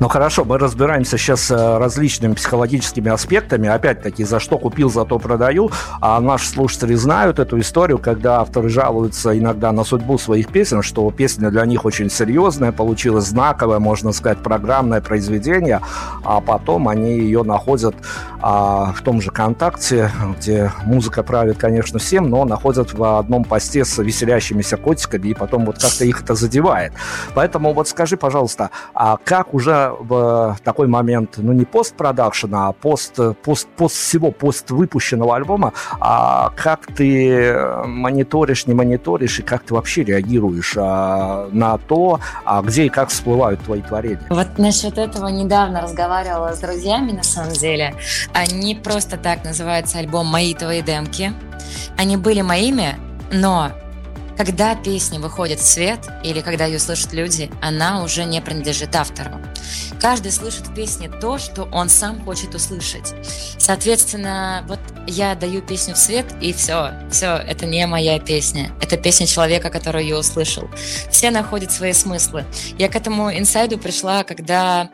[0.00, 3.68] Ну хорошо, мы разбираемся сейчас с э, различными психологическими аспектами.
[3.68, 5.70] Опять-таки, за что купил, за то продаю.
[6.00, 11.10] А наши слушатели знают эту историю, когда авторы жалуются иногда на судьбу своих песен, что
[11.10, 15.80] песня для них очень серьезная, получилась знаковое, можно сказать, программное произведение,
[16.24, 17.94] а потом они ее находят
[18.40, 23.84] а, в том же ВКонтакте, где музыка правит, конечно, всем, но находят в одном посте
[23.84, 26.92] с веселящимися котиками, и потом вот как-то их это задевает.
[27.34, 33.18] Поэтому вот скажи, пожалуйста, а как уже в такой момент, ну не постпродакшена, а пост,
[33.42, 39.74] пост, пост всего, пост выпущенного альбома, а как ты мониторишь, не мониторишь, и как ты
[39.74, 44.26] вообще реагируешь а, на то, а где и как всплывают твои творения?
[44.30, 47.94] Вот насчет этого недавно разговаривала с друзьями, на самом деле.
[48.32, 51.32] Они просто так называются альбом «Мои твои демки».
[51.98, 52.96] Они были моими,
[53.32, 53.72] но
[54.38, 59.40] когда песня выходит в свет или когда ее слышат люди, она уже не принадлежит автору.
[60.00, 63.14] Каждый слышит в песне то, что он сам хочет услышать.
[63.58, 68.70] Соответственно, вот я даю песню в свет, и все, все, это не моя песня.
[68.80, 70.70] Это песня человека, который ее услышал.
[71.10, 72.44] Все находят свои смыслы.
[72.78, 74.90] Я к этому инсайду пришла, когда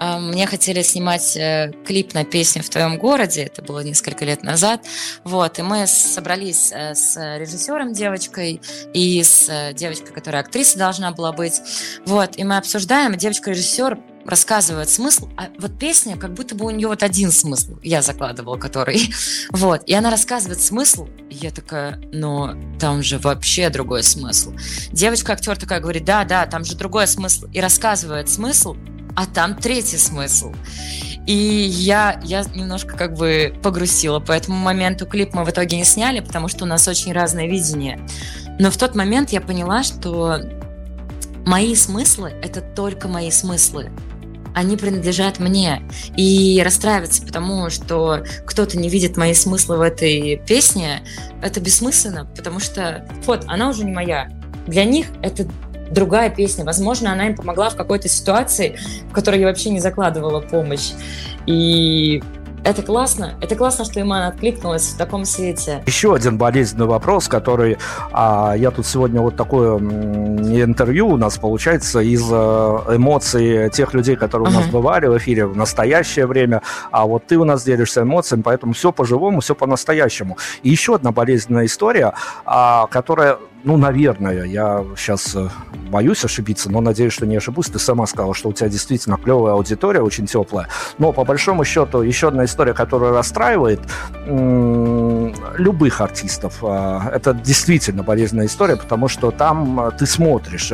[0.00, 3.42] э, мне хотели снимать э, клип на песню в твоем городе.
[3.42, 4.84] Это было несколько лет назад.
[5.22, 8.60] Вот, и мы собрались э, с режиссером девочкой
[8.92, 11.60] и с э, девочкой, которая актриса должна была быть.
[12.06, 16.88] Вот, и мы обсуждаем, девочка-режиссер рассказывает смысл, а вот песня, как будто бы у нее
[16.88, 19.12] вот один смысл, я закладывала который,
[19.50, 24.52] вот, и она рассказывает смысл, и я такая, но там же вообще другой смысл.
[24.92, 28.76] Девочка-актер такая говорит, да, да, там же другой смысл, и рассказывает смысл,
[29.16, 30.52] а там третий смысл.
[31.26, 35.06] И я, я немножко как бы погрустила по этому моменту.
[35.06, 38.00] Клип мы в итоге не сняли, потому что у нас очень разное видение.
[38.58, 40.40] Но в тот момент я поняла, что
[41.46, 43.90] мои смыслы— это только мои смыслы
[44.54, 45.82] они принадлежат мне.
[46.16, 51.02] И расстраиваться потому, что кто-то не видит мои смыслы в этой песне,
[51.42, 54.30] это бессмысленно, потому что вот, она уже не моя.
[54.66, 55.46] Для них это
[55.90, 56.64] другая песня.
[56.64, 60.92] Возможно, она им помогла в какой-то ситуации, в которой я вообще не закладывала помощь.
[61.46, 62.22] И
[62.62, 63.34] это классно.
[63.40, 65.82] Это классно, что Иман откликнулась в таком свете.
[65.86, 67.78] Еще один болезненный вопрос, который
[68.12, 74.16] а, я тут сегодня вот такое интервью у нас получается из э, эмоций тех людей,
[74.16, 74.56] которые uh-huh.
[74.56, 78.42] у нас бывали в эфире в настоящее время, а вот ты у нас делишься эмоциями,
[78.42, 80.36] поэтому все по-живому, все по-настоящему.
[80.62, 82.12] И еще одна болезненная история,
[82.44, 85.48] а, которая ну, наверное, я сейчас э,
[85.90, 87.66] боюсь ошибиться, но надеюсь, что не ошибусь.
[87.66, 90.68] Ты сама сказала, что у тебя действительно клевая аудитория, очень теплая.
[90.98, 93.80] Но по большому счету еще одна история, которая расстраивает
[94.26, 96.58] любых артистов.
[96.62, 100.72] А, это действительно болезненная история, потому что там э, ты смотришь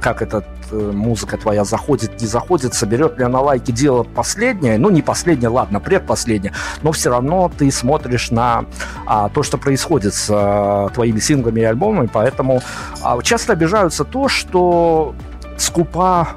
[0.00, 4.90] как эта э, музыка твоя заходит, не заходит, соберет ли она лайки, дело последнее, ну
[4.90, 8.66] не последнее, ладно, предпоследнее, но все равно ты смотришь на
[9.06, 12.62] а, то, что происходит с а, твоими синглами и альбомами, поэтому
[13.02, 15.14] а, часто обижаются то, что
[15.56, 16.28] скупа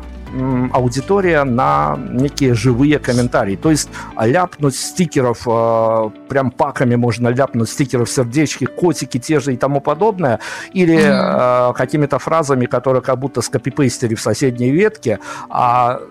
[0.74, 3.56] аудитория на некие живые комментарии.
[3.56, 3.90] То есть
[4.20, 10.40] ляпнуть стикеров, э, прям паками можно ляпнуть стикеров, сердечки, котики те же и тому подобное,
[10.74, 11.74] или mm-hmm.
[11.74, 16.02] какими-то фразами, которые как будто скопипейстили в соседней ветке, а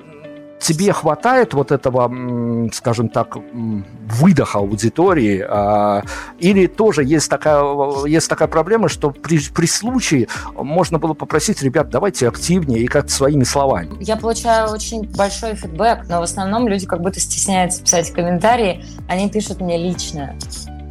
[0.69, 6.03] тебе хватает вот этого, скажем так, выдоха аудитории, а,
[6.39, 7.63] или тоже есть такая,
[8.07, 13.11] есть такая проблема, что при, при случае можно было попросить ребят, давайте активнее и как-то
[13.11, 13.97] своими словами.
[14.01, 19.31] Я получаю очень большой фидбэк, но в основном люди как будто стесняются писать комментарии, они
[19.31, 20.37] пишут мне лично.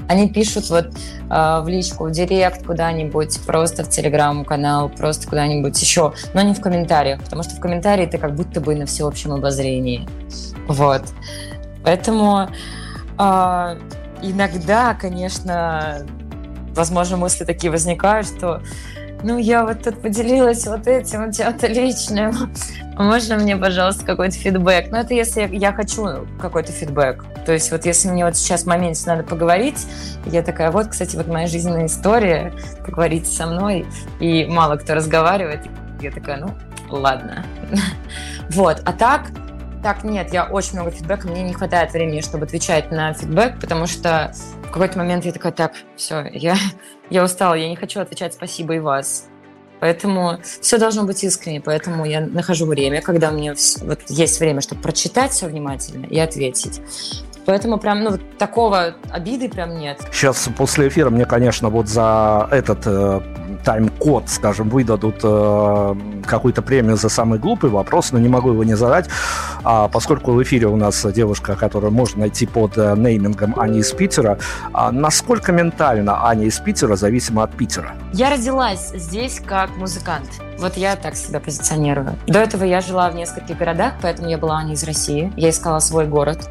[0.07, 0.87] Они пишут вот
[1.29, 6.61] э, в личку, в директ куда-нибудь, просто в телеграм-канал, просто куда-нибудь еще, но не в
[6.61, 10.07] комментариях, потому что в комментарии ты как будто бы на всеобщем обозрении.
[10.67, 11.03] Вот.
[11.83, 12.47] Поэтому
[13.17, 13.77] э,
[14.21, 16.05] иногда, конечно,
[16.75, 18.61] возможно, мысли такие возникают, что
[19.23, 22.53] ну, я вот тут поделилась вот этим чем-то личным.
[22.97, 24.91] Можно мне, пожалуйста, какой-то фидбэк?
[24.91, 27.23] Ну, это если я хочу какой-то фидбэк.
[27.45, 29.87] То есть вот если мне вот сейчас в моменте надо поговорить,
[30.25, 32.53] я такая, вот, кстати, вот моя жизненная история,
[32.85, 33.85] поговорите со мной,
[34.19, 35.61] и мало кто разговаривает.
[36.01, 36.53] Я такая, ну,
[36.89, 37.45] ладно.
[38.49, 39.31] Вот, а так,
[39.83, 43.87] так, нет, я очень много фидбэка, мне не хватает времени, чтобы отвечать на фидбэк, потому
[43.87, 44.31] что
[44.63, 46.55] в какой-то момент я такая, так, все, я,
[47.09, 49.27] я устала, я не хочу отвечать спасибо и вас.
[49.79, 54.81] Поэтому все должно быть искренне, поэтому я нахожу время, когда меня вот есть время, чтобы
[54.81, 56.81] прочитать все внимательно и ответить.
[57.47, 60.01] Поэтому прям, ну, такого обиды прям нет.
[60.11, 63.21] Сейчас после эфира мне, конечно, вот за этот э,
[63.63, 68.75] тайм-код, скажем, выдадут э, какую-то премию за самый глупый вопрос, но не могу его не
[68.75, 69.07] задать,
[69.63, 73.93] а, поскольку в эфире у нас девушка, которую можно найти под э, неймингом Ани из
[73.93, 74.37] Питера.
[74.73, 77.93] А насколько ментально Аня из Питера зависима от Питера?
[78.11, 80.27] Я родилась здесь как музыкант.
[80.59, 82.15] Вот я так себя позиционирую.
[82.27, 85.31] До этого я жила в нескольких городах, поэтому я была не из России.
[85.37, 86.49] Я искала свой город.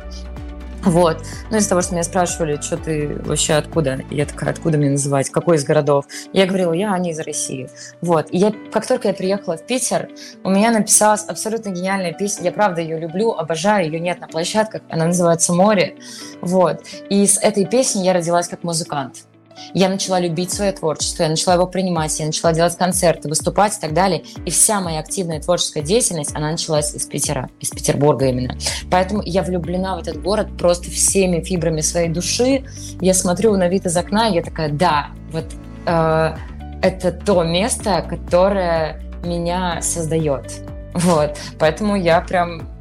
[0.87, 1.19] Вот.
[1.51, 3.99] Ну, из-за того, что меня спрашивали, что ты вообще откуда?
[4.09, 5.31] Я такая, откуда мне называть?
[5.31, 6.07] Какой из городов?
[6.33, 7.69] Я говорила, я Аня из России.
[8.01, 8.29] Вот.
[8.31, 10.09] И я, как только я приехала в Питер,
[10.45, 12.45] у меня написалась абсолютно гениальная песня.
[12.45, 13.87] Я правда ее люблю, обожаю.
[13.87, 14.83] Ее нет на площадках.
[14.89, 15.97] Она называется «Море».
[16.41, 16.85] Вот.
[17.11, 19.27] И с этой песней я родилась как музыкант.
[19.75, 23.81] Я начала любить свое творчество, я начала его принимать, я начала делать концерты, выступать и
[23.81, 24.25] так далее.
[24.45, 28.57] И вся моя активная творческая деятельность, она началась из Питера, из Петербурга именно.
[28.91, 32.65] Поэтому я влюблена в этот город просто всеми фибрами своей души.
[33.01, 35.47] Я смотрю на вид из окна, и я такая, да, вот
[35.87, 36.37] э,
[36.83, 40.53] это то место, которое меня создает.
[40.95, 42.76] Вот, поэтому я прям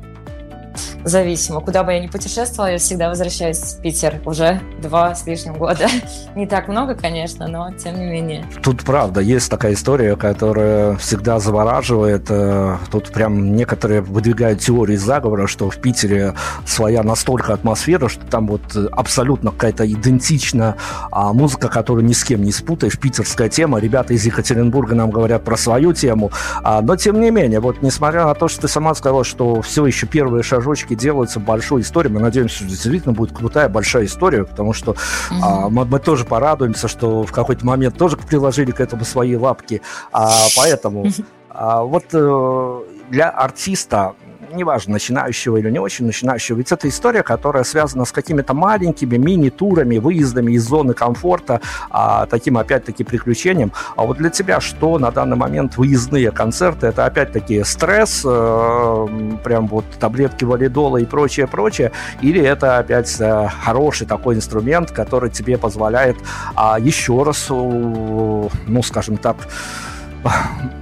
[1.03, 1.61] зависимо.
[1.61, 5.88] Куда бы я ни путешествовала, я всегда возвращаюсь в Питер уже два с лишним года.
[6.35, 8.45] Не так много, конечно, но тем не менее.
[8.63, 12.25] Тут правда, есть такая история, которая всегда завораживает.
[12.29, 16.33] Э, тут прям некоторые выдвигают теории заговора, что в Питере
[16.65, 20.75] своя настолько атмосфера, что там вот абсолютно какая-то идентичная
[21.12, 23.79] а музыка, которую ни с кем не спутаешь, питерская тема.
[23.79, 26.31] Ребята из Екатеринбурга нам говорят про свою тему.
[26.63, 29.85] А, но тем не менее, вот несмотря на то, что ты сама сказала, что все
[29.85, 32.11] еще первые шажочки делаются большой историей.
[32.11, 35.39] Мы надеемся, что действительно будет крутая большая история, потому что mm-hmm.
[35.43, 39.81] а, мы, мы тоже порадуемся, что в какой-то момент тоже приложили к этому свои лапки.
[40.11, 41.05] А, поэтому
[41.49, 42.79] а, вот э,
[43.11, 44.15] для артиста
[44.56, 49.97] неважно, начинающего или не очень начинающего, ведь это история, которая связана с какими-то маленькими мини-турами,
[49.97, 53.71] выездами из зоны комфорта, а, таким, опять-таки, приключением.
[53.95, 56.87] А вот для тебя что на данный момент выездные концерты?
[56.87, 59.08] Это, опять-таки, стресс, э,
[59.43, 61.91] прям вот таблетки валидола и прочее, прочее,
[62.21, 66.17] или это, опять, э, хороший такой инструмент, который тебе позволяет
[66.56, 68.49] а, еще раз, ну,
[68.83, 69.37] скажем так,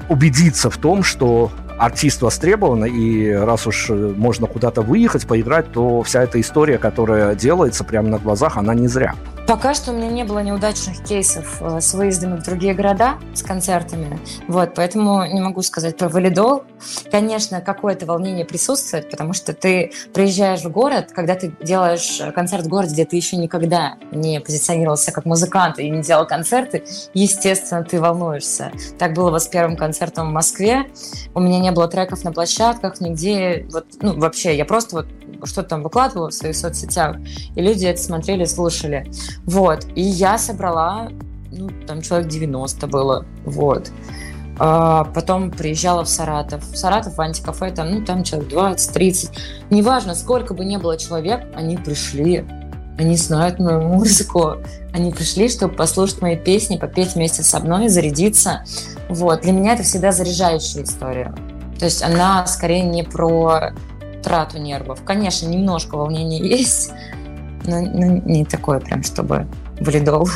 [0.10, 6.24] убедиться в том, что артист востребован, и раз уж можно куда-то выехать, поиграть, то вся
[6.24, 9.16] эта история, которая делается прямо на глазах, она не зря.
[9.48, 13.44] Пока что у меня не было неудачных кейсов э, с выездами в другие города, с
[13.44, 14.18] концертами.
[14.48, 16.64] Вот, поэтому не могу сказать про валидол.
[17.12, 22.70] Конечно, какое-то волнение присутствует, потому что ты приезжаешь в город, когда ты делаешь концерт в
[22.70, 28.00] городе, где ты еще никогда не позиционировался как музыкант и не делал концерты, естественно, ты
[28.00, 28.72] волнуешься.
[28.98, 30.86] Так было вот с первым концертом в Москве.
[31.36, 33.66] У меня не было треков на площадках, нигде.
[33.72, 35.08] Вот, ну, вообще, я просто вот
[35.46, 37.18] что-то там выкладывала в своих соцсетях,
[37.56, 39.10] и люди это смотрели, слушали.
[39.46, 39.86] Вот.
[39.96, 41.10] И я собрала,
[41.52, 43.92] ну, там человек 90 было, вот.
[44.60, 46.64] А потом приезжала в Саратов.
[46.64, 49.32] В Саратов, в антикафе, там, ну, там человек 20-30.
[49.72, 52.46] Неважно, сколько бы ни было человек, они пришли.
[52.98, 54.58] Они знают мою музыку.
[54.94, 58.64] Они пришли, чтобы послушать мои песни, попеть вместе со мной, зарядиться.
[59.10, 59.42] Вот.
[59.42, 61.34] Для меня это всегда заряжающая история.
[61.80, 63.74] То есть она скорее не про
[64.24, 65.04] трату нервов.
[65.04, 66.92] Конечно, немножко волнения есть,
[67.66, 69.48] но, но не такое прям, чтобы
[69.80, 70.28] валидол.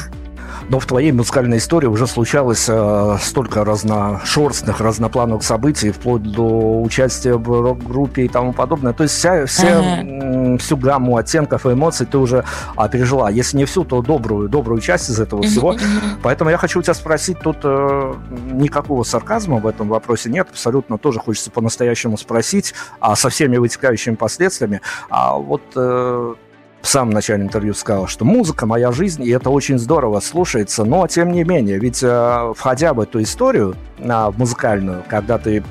[0.70, 7.36] Но в твоей музыкальной истории уже случалось э, столько разношерстных, разноплановых событий, вплоть до участия
[7.36, 8.94] в рок-группе и тому подобное.
[8.94, 10.58] То есть вся, вся, ага.
[10.58, 12.44] всю гамму оттенков и эмоций ты уже
[12.76, 13.30] а, пережила.
[13.30, 15.76] Если не всю, то добрую, добрую часть из этого всего.
[16.22, 18.14] Поэтому я хочу у тебя спросить, тут э,
[18.52, 24.16] никакого сарказма в этом вопросе нет, абсолютно тоже хочется по-настоящему спросить, а со всеми вытекающими
[24.16, 24.82] последствиями.
[25.10, 26.36] А вот э,
[26.82, 31.08] в самом начале интервью сказал, что музыка моя жизнь, и это очень здорово слушается, но
[31.08, 35.64] тем не менее, ведь э, входя в эту историю э, музыкальную, когда ты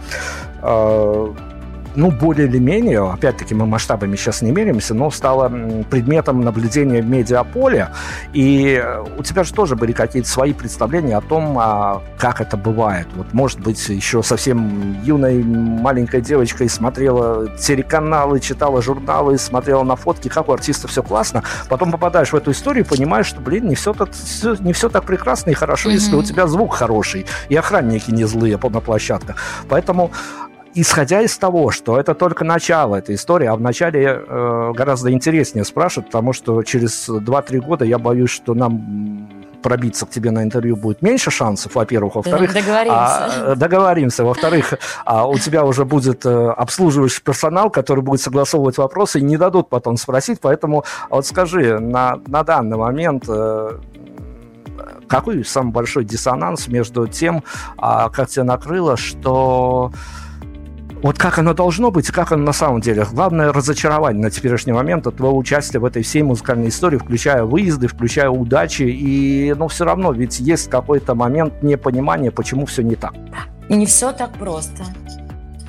[0.62, 1.32] э,
[1.96, 5.50] ну, более или менее, опять-таки мы масштабами сейчас не меряемся, но стало
[5.90, 7.88] предметом наблюдения в медиаполе.
[8.32, 12.56] И э, у тебя же тоже были какие-то свои представления о том, а, как это
[12.56, 13.06] бывает.
[13.14, 20.28] Вот, может быть, еще совсем юной маленькой девочкой смотрела телеканалы, читала журналы, смотрела на фотки,
[20.28, 21.42] как у артиста все классно.
[21.68, 24.10] Потом попадаешь в эту историю и понимаешь, что, блин, не все, так,
[24.60, 25.94] не все так прекрасно и хорошо, mm-hmm.
[25.94, 29.36] если у тебя звук хороший и охранники не злые на площадках.
[29.68, 30.10] Поэтому
[30.76, 35.64] исходя из того, что это только начало этой истории, а в начале э, гораздо интереснее
[35.64, 39.28] спрашивать, потому что через 2-3 года я боюсь, что нам
[39.62, 42.14] пробиться к тебе на интервью будет меньше шансов, во-первых.
[42.14, 43.52] Во-вторых, договоримся.
[43.52, 44.24] А, договоримся.
[44.24, 44.74] Во-вторых,
[45.04, 49.68] а у тебя уже будет э, обслуживающий персонал, который будет согласовывать вопросы и не дадут
[49.68, 50.40] потом спросить.
[50.40, 53.78] Поэтому вот скажи, на, на данный момент э,
[55.08, 57.42] какой самый большой диссонанс между тем,
[57.78, 59.90] а, как тебя накрыло, что
[61.06, 63.06] вот как оно должно быть, как оно на самом деле.
[63.12, 67.86] Главное разочарование на теперешний момент от твоего участия в этой всей музыкальной истории, включая выезды,
[67.86, 68.82] включая удачи.
[68.82, 73.14] И, ну, все равно, ведь есть какой-то момент непонимания, почему все не так.
[73.68, 74.82] Не все так просто.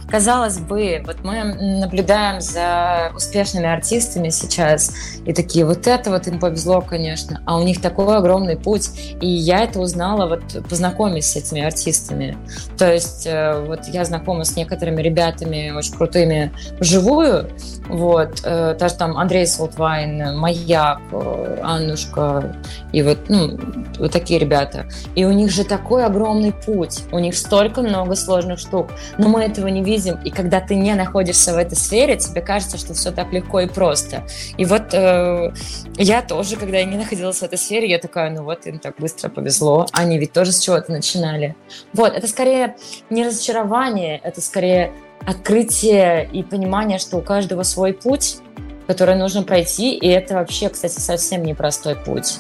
[0.09, 4.93] Казалось бы, вот мы наблюдаем за успешными артистами сейчас,
[5.25, 8.89] и такие, вот это вот им повезло, конечно, а у них такой огромный путь.
[9.19, 12.37] И я это узнала, вот познакомясь с этими артистами.
[12.77, 17.49] То есть э, вот я знакома с некоторыми ребятами очень крутыми вживую,
[17.89, 22.55] вот, э, даже там Андрей Солтвайн, Маяк, э, Аннушка,
[22.93, 23.59] и вот, ну,
[23.99, 24.85] вот такие ребята.
[25.15, 28.87] И у них же такой огромный путь, у них столько много сложных штук,
[29.17, 32.41] но мы этого не видим видим, и когда ты не находишься в этой сфере, тебе
[32.41, 34.23] кажется, что все так легко и просто.
[34.57, 35.51] И вот э,
[35.97, 38.95] я тоже, когда я не находилась в этой сфере, я такая, ну вот, им так
[38.97, 41.55] быстро повезло, они ведь тоже с чего-то начинали.
[41.93, 42.75] Вот, это скорее
[43.09, 44.93] не разочарование, это скорее
[45.25, 48.37] открытие и понимание, что у каждого свой путь,
[48.85, 52.39] который нужно пройти, и это вообще, кстати, совсем непростой путь.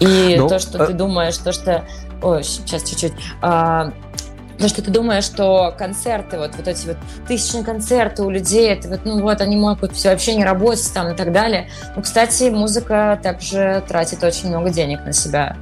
[0.00, 0.86] И ну, то, что а...
[0.86, 1.84] ты думаешь, то, что...
[2.22, 3.12] Ой, сейчас чуть-чуть.
[3.40, 3.92] А,
[4.62, 6.96] Потому что ты думаешь, что концерты, вот, вот эти вот
[7.26, 11.12] тысячные концерты у людей, это вот, ну вот, они могут все вообще не работать там
[11.12, 11.68] и так далее.
[11.96, 15.56] Ну, кстати, музыка также тратит очень много денег на себя.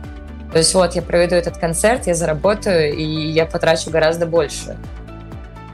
[0.52, 4.76] То есть вот я проведу этот концерт, я заработаю, и я потрачу гораздо больше.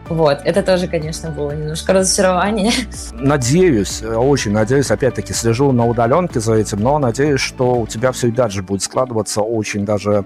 [0.08, 2.72] Вот, это тоже, конечно, было немножко разочарование.
[3.12, 8.28] Надеюсь, очень надеюсь, опять-таки слежу на удаленке за этим, но надеюсь, что у тебя все
[8.28, 10.24] и дальше будет складываться очень даже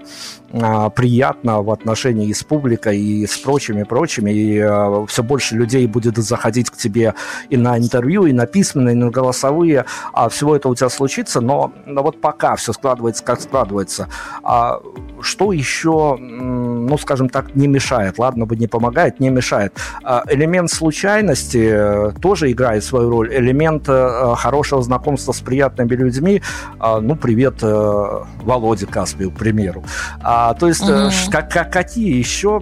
[0.51, 5.87] приятно в отношении и с публикой, и с прочими, прочими, и а, все больше людей
[5.87, 7.15] будет заходить к тебе
[7.51, 11.41] и на интервью, и на письменные, и на голосовые, а всего это у тебя случится,
[11.41, 14.09] но, но вот пока все складывается, как складывается,
[14.43, 14.81] а
[15.21, 19.73] что еще, ну, скажем так, не мешает, ладно бы не помогает, не мешает,
[20.03, 23.35] а, элемент случайности э, тоже играет свою роль.
[23.35, 26.43] Элемент э, хорошего знакомства с приятными людьми.
[26.79, 29.85] А, ну, привет, э, Володе Каспию, к примеру.
[30.23, 31.11] А, то есть, угу.
[31.31, 32.61] как, как, какие еще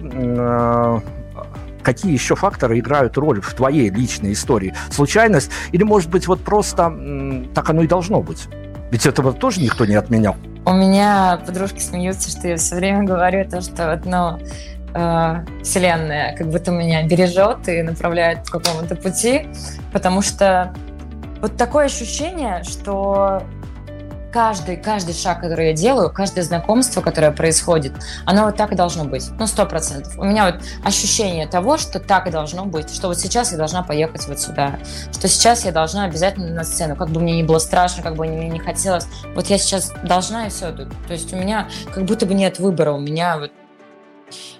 [1.81, 4.75] какие еще факторы играют роль в твоей личной истории?
[4.91, 6.93] Случайность или, может быть, вот просто
[7.55, 8.47] так оно и должно быть?
[8.91, 10.35] Ведь этого тоже никто не отменял.
[10.65, 14.39] У меня подружки смеются, что я все время говорю то, что ну,
[14.93, 19.47] э, Вселенная как будто меня бережет и направляет по какому-то пути,
[19.93, 20.73] потому что
[21.41, 23.43] вот такое ощущение, что
[24.31, 27.93] каждый, каждый шаг, который я делаю, каждое знакомство, которое происходит,
[28.25, 29.29] оно вот так и должно быть.
[29.39, 30.17] Ну, сто процентов.
[30.17, 33.83] У меня вот ощущение того, что так и должно быть, что вот сейчас я должна
[33.83, 34.79] поехать вот сюда,
[35.11, 38.25] что сейчас я должна обязательно на сцену, как бы мне не было страшно, как бы
[38.25, 39.05] мне не хотелось.
[39.35, 40.71] Вот я сейчас должна и все.
[40.71, 43.51] То есть у меня как будто бы нет выбора, у меня вот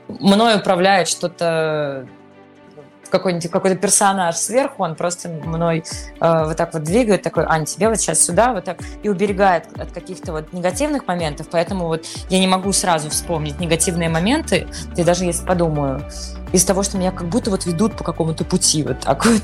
[0.07, 2.07] мной управляет что-то
[3.09, 5.83] какой-нибудь какой-то персонаж сверху, он просто мной
[6.19, 9.65] э, вот так вот двигает, такой, Ань, тебе вот сейчас сюда, вот так, и уберегает
[9.77, 15.03] от каких-то вот негативных моментов, поэтому вот я не могу сразу вспомнить негативные моменты, я
[15.03, 16.03] даже если подумаю,
[16.51, 19.41] из того, что меня как будто вот ведут по какому-то пути вот так вот.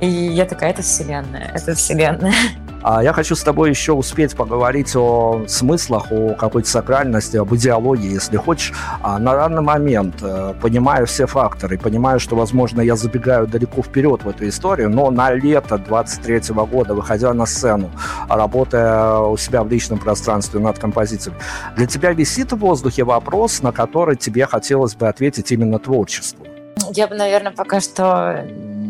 [0.00, 2.34] И я такая, это вселенная, это вселенная.
[2.88, 8.12] А я хочу с тобой еще успеть поговорить о смыслах, о какой-то сакральности, об идеологии,
[8.12, 8.72] если хочешь.
[9.02, 14.22] А на данный момент, э, понимая все факторы, понимаю, что, возможно, я забегаю далеко вперед
[14.22, 17.90] в эту историю, но на лето 23 года, выходя на сцену,
[18.28, 21.34] работая у себя в личном пространстве над композицией,
[21.76, 26.46] для тебя висит в воздухе вопрос, на который тебе хотелось бы ответить именно творчеством?
[26.92, 28.44] Я бы, наверное, пока что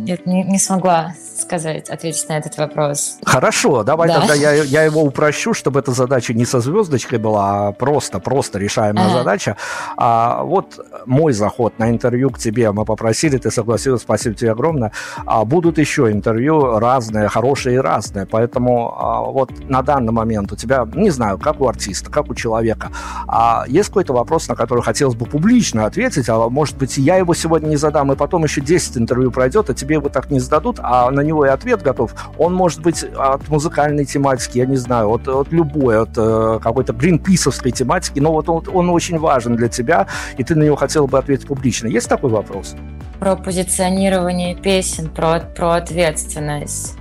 [0.06, 3.18] нет, не, не смогла сказать, ответить на этот вопрос.
[3.24, 4.20] Хорошо, давай да.
[4.20, 8.58] тогда я, я его упрощу, чтобы эта задача не со звездочкой была, а просто, просто
[8.58, 9.18] решаемая ага.
[9.18, 9.56] задача.
[9.96, 14.92] А, вот мой заход на интервью к тебе, мы попросили, ты согласилась, спасибо тебе огромное.
[15.26, 20.56] А, будут еще интервью разные, хорошие и разные, поэтому а, вот на данный момент у
[20.56, 22.90] тебя, не знаю, как у артиста, как у человека,
[23.26, 27.34] а есть какой-то вопрос, на который хотелось бы публично ответить, а может быть, я его
[27.34, 30.78] сегодня не задам, и потом еще 10 интервью пройдет, а тебе его так не зададут,
[30.82, 32.14] а на него и ответ готов.
[32.38, 36.92] Он может быть от музыкальной тематики, я не знаю, от, от любой, от э, какой-то
[36.92, 40.06] гринписовской тематики, но вот он, он очень важен для тебя,
[40.36, 41.86] и ты на него хотел бы ответить публично.
[41.86, 42.74] Есть такой вопрос?
[43.20, 46.96] Про позиционирование песен, про, про ответственность.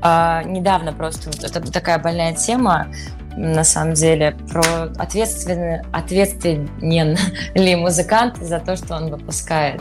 [0.00, 2.88] А, недавно просто вот это такая больная тема,
[3.36, 4.62] на самом деле, про
[4.98, 7.16] ответственен, ответственен
[7.54, 9.80] ли музыкант за то, что он выпускает.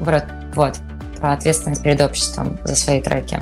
[0.00, 0.24] Вот,
[0.54, 0.74] вот
[1.20, 3.40] про ответственность перед обществом за свои треки.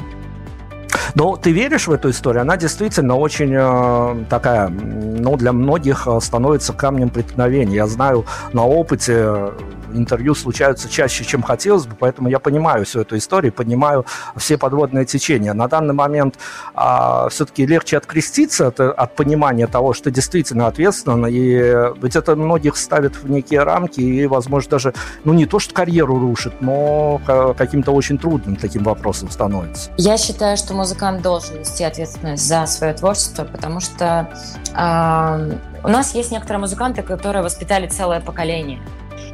[1.14, 2.42] Но ты веришь в эту историю?
[2.42, 7.76] Она действительно очень э, такая, ну, для многих э, становится камнем преткновения.
[7.76, 9.52] Я знаю на опыте
[9.96, 14.04] интервью случаются чаще, чем хотелось бы, поэтому я понимаю всю эту историю, понимаю
[14.36, 15.52] все подводные течения.
[15.54, 16.36] На данный момент
[16.74, 22.76] а, все-таки легче откреститься от, от понимания того, что действительно ответственно, и ведь это многих
[22.76, 27.20] ставит в некие рамки и, возможно, даже, ну, не то, что карьеру рушит, но
[27.56, 29.90] каким-то очень трудным таким вопросом становится.
[29.96, 34.28] Я считаю, что музыкант должен нести ответственность за свое творчество, потому что
[34.76, 38.80] э, у нас есть некоторые музыканты, которые воспитали целое поколение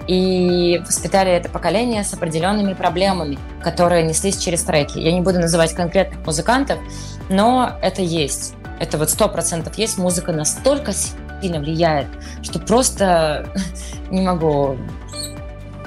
[0.08, 4.98] и воспитали это поколение с определенными проблемами, которые неслись через треки.
[4.98, 6.78] Я не буду называть конкретных музыкантов,
[7.28, 8.54] но это есть.
[8.80, 9.98] Это вот сто процентов есть.
[9.98, 12.06] Музыка настолько сильно влияет,
[12.42, 13.46] что просто
[14.10, 14.78] не могу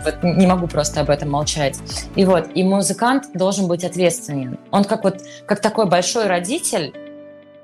[0.04, 1.78] вот не могу просто об этом молчать.
[2.16, 4.58] И вот, и музыкант должен быть ответственен.
[4.72, 6.94] Он как вот, как такой большой родитель,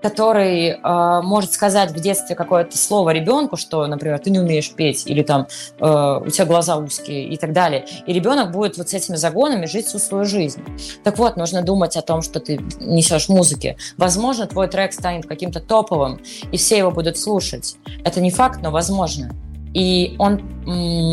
[0.08, 5.05] который э, может сказать в детстве какое-то слово ребенку, что, например, ты не умеешь петь,
[5.05, 5.47] или там
[5.80, 7.86] э, у тебя глаза узкие и так далее.
[8.05, 10.62] И ребенок будет вот с этими загонами жить всю свою жизнь.
[11.03, 13.76] Так вот, нужно думать о том, что ты несешь музыки.
[13.97, 16.22] Возможно, твой трек станет каким-то топовым,
[16.53, 17.76] и все его будут слушать.
[18.05, 19.30] Это не факт, но возможно.
[19.74, 20.41] И он,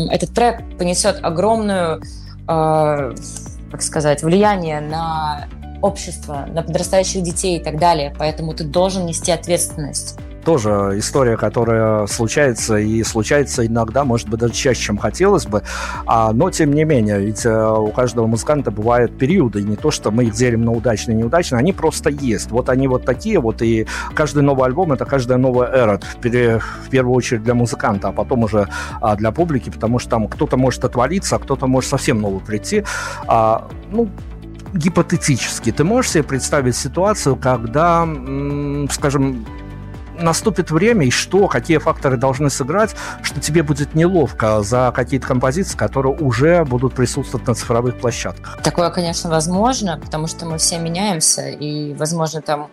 [0.09, 2.01] этот трек понесет огромную,
[2.47, 3.15] э,
[3.71, 5.49] как сказать, влияние на
[5.85, 8.13] общество, на подрастающих детей и так далее.
[8.17, 10.17] Поэтому ты должен нести ответственность.
[10.45, 15.63] тоже история, которая случается и случается иногда, может быть, даже чаще, чем хотелось бы.
[16.05, 20.11] А, но, тем не менее, ведь э, у каждого музыканта бывают периоды, не то, что
[20.11, 22.51] мы их делим на удачные и неудачные, они просто есть.
[22.51, 27.15] Вот они вот такие вот, и каждый новый альбом— это каждая новая эра, в первую
[27.15, 28.67] очередь для музыканта, а потом уже
[29.01, 32.83] а, для публики, потому что там кто-то может отвалиться, а кто-то может совсем новый прийти.
[33.27, 34.09] А, ну,
[34.75, 38.07] гипотетически, ты можешь себе представить ситуацию, когда,
[38.91, 39.45] скажем,
[40.19, 45.77] наступит время, и что, какие факторы должны сыграть, что тебе будет неловко за какие-то композиции,
[45.77, 48.59] которые уже будут присутствовать на цифровых площадках?
[48.63, 52.69] Такое, конечно, возможно, потому что мы все меняемся, и, возможно, там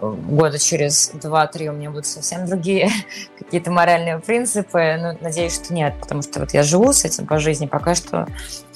[0.00, 2.90] года через два-три у меня будут совсем другие
[3.38, 4.96] какие-то моральные принципы.
[5.00, 8.26] Но надеюсь, что нет, потому что вот я живу с этим по жизни, пока что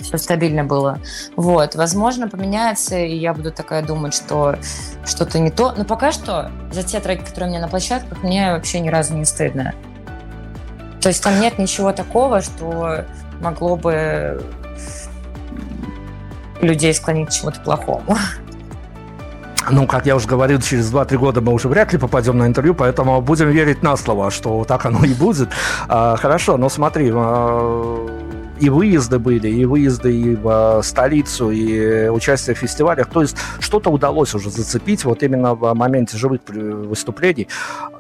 [0.01, 0.99] все стабильно было.
[1.37, 4.57] Вот, возможно, поменяется, и я буду такая думать, что
[5.05, 5.73] что-то не то.
[5.77, 9.15] Но пока что за те треки, которые у меня на площадках, мне вообще ни разу
[9.15, 9.75] не стыдно.
[11.01, 13.05] То есть там нет ничего такого, что
[13.41, 14.43] могло бы
[16.61, 18.17] людей склонить к чему-то плохому.
[19.71, 22.75] Ну, как я уже говорил, через 2-3 года мы уже вряд ли попадем на интервью,
[22.75, 25.49] поэтому будем верить на слово, что так оно и будет.
[25.89, 28.09] А, хорошо, но смотри, а,
[28.61, 33.09] и выезды были, и выезды и в столицу, и участие в фестивалях.
[33.09, 37.49] То есть что-то удалось уже зацепить вот именно в моменте живых выступлений.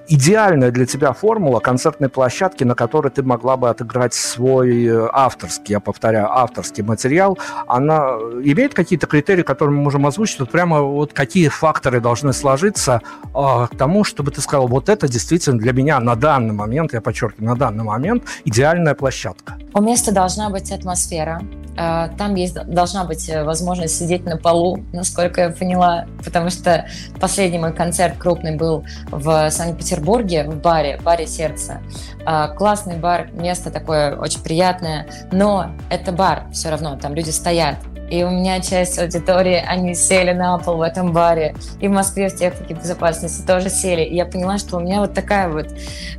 [0.08, 5.72] Идеальная для тебя формула концертной площадки, на которой ты могла бы отыграть свой э, авторский,
[5.72, 10.40] я повторяю, авторский материал, она имеет какие-то критерии, которые мы можем озвучить?
[10.40, 15.08] Вот прямо вот какие факторы должны сложиться э, к тому, чтобы ты сказал, вот это
[15.08, 19.54] действительно для меня на данный момент, я подчеркиваю, на данный момент идеальная площадка?
[19.74, 21.40] У места должна быть атмосфера.
[21.76, 26.86] Э, там есть, должна быть э, возможность сидеть на полу, насколько я поняла, потому что
[27.20, 31.80] последний мой концерт крупный был в Санкт-Петербурге, в баре, в баре «Сердце».
[32.26, 37.76] Э, классный бар, место такое очень приятное, но это бар все равно, там люди стоят,
[38.10, 41.54] и у меня часть аудитории, они сели на пол в этом баре.
[41.80, 44.02] И в Москве в технике безопасности тоже сели.
[44.02, 45.68] И я поняла, что у меня вот такая вот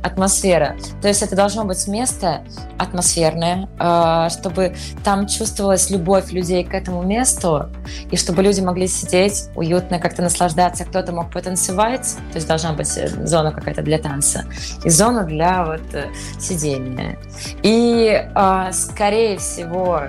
[0.02, 0.76] атмосфера.
[1.00, 2.42] То есть это должно быть место
[2.78, 4.74] атмосферное, а, чтобы
[5.04, 7.68] там чувствовалась любовь людей к этому месту,
[8.10, 10.84] и чтобы люди могли сидеть уютно, как-то наслаждаться.
[10.84, 14.44] Кто-то мог потанцевать, то есть должна быть э, зона какая-то для танца,
[14.84, 16.06] и зона для вот э,
[16.38, 17.18] сидения.
[17.62, 20.02] И, а, скорее всего,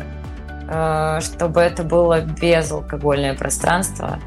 [0.68, 4.20] чтобы это было безалкогольное пространство,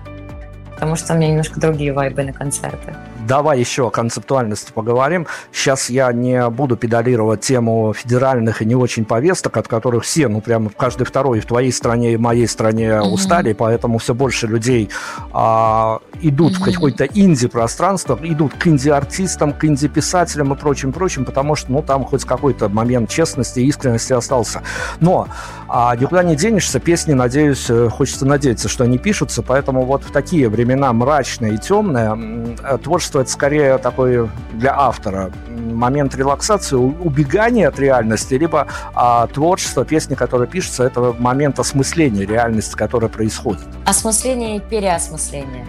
[0.74, 2.95] потому что у меня немножко другие вайбы на концертах
[3.29, 5.26] давай еще о концептуальности поговорим.
[5.53, 10.41] Сейчас я не буду педалировать тему федеральных и не очень повесток, от которых все, ну,
[10.41, 13.12] прямо в каждой второй, и в твоей стране, и в моей стране mm-hmm.
[13.12, 14.89] устали, поэтому все больше людей
[15.33, 16.61] а, идут mm-hmm.
[16.61, 22.24] в какое-то инди-пространство, идут к инди-артистам, к инди-писателям и прочим-прочим, потому что, ну, там хоть
[22.24, 24.62] какой-то момент честности и искренности остался.
[25.01, 25.29] Но
[25.68, 30.11] а, никуда не денешься, песни, надеюсь, э, хочется надеяться, что они пишутся, поэтому вот в
[30.11, 37.69] такие времена мрачные и темные творчество творчество это скорее такой для автора момент релаксации, убегания
[37.69, 43.66] от реальности, либо а, творчество, песни, которые пишутся, это момент осмысления реальности, которая происходит.
[43.87, 45.66] Осмысление и переосмысление.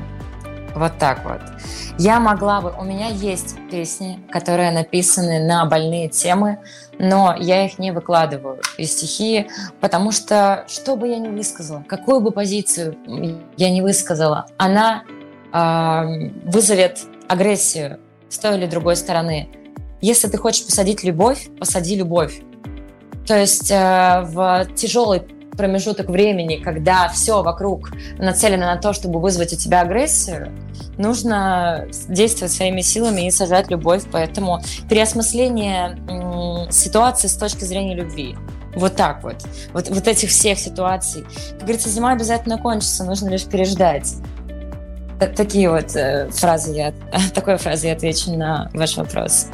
[0.75, 1.41] Вот так вот.
[1.97, 2.73] Я могла бы...
[2.79, 6.59] У меня есть песни, которые написаны на больные темы,
[6.99, 9.47] но я их не выкладываю и стихи,
[9.81, 12.95] потому что что бы я ни высказала, какую бы позицию
[13.57, 15.03] я не высказала, она
[15.51, 19.49] э, вызовет агрессию с той или другой стороны.
[20.01, 22.41] Если ты хочешь посадить любовь, посади любовь.
[23.25, 25.21] То есть э, в тяжелый
[25.59, 30.51] промежуток времени, когда все вокруг нацелено на то, чтобы вызвать у тебя агрессию,
[30.97, 34.03] нужно действовать своими силами и сажать любовь.
[34.11, 35.97] Поэтому переосмысление
[36.71, 38.35] ситуации с точки зрения любви.
[38.75, 39.35] Вот так вот.
[39.73, 41.23] Вот, вот этих всех ситуаций.
[41.51, 44.13] Как говорится, зима обязательно кончится, нужно лишь переждать.
[45.19, 46.93] Такие вот э, фразы я,
[47.33, 49.47] такой фразой я отвечу на ваш вопрос.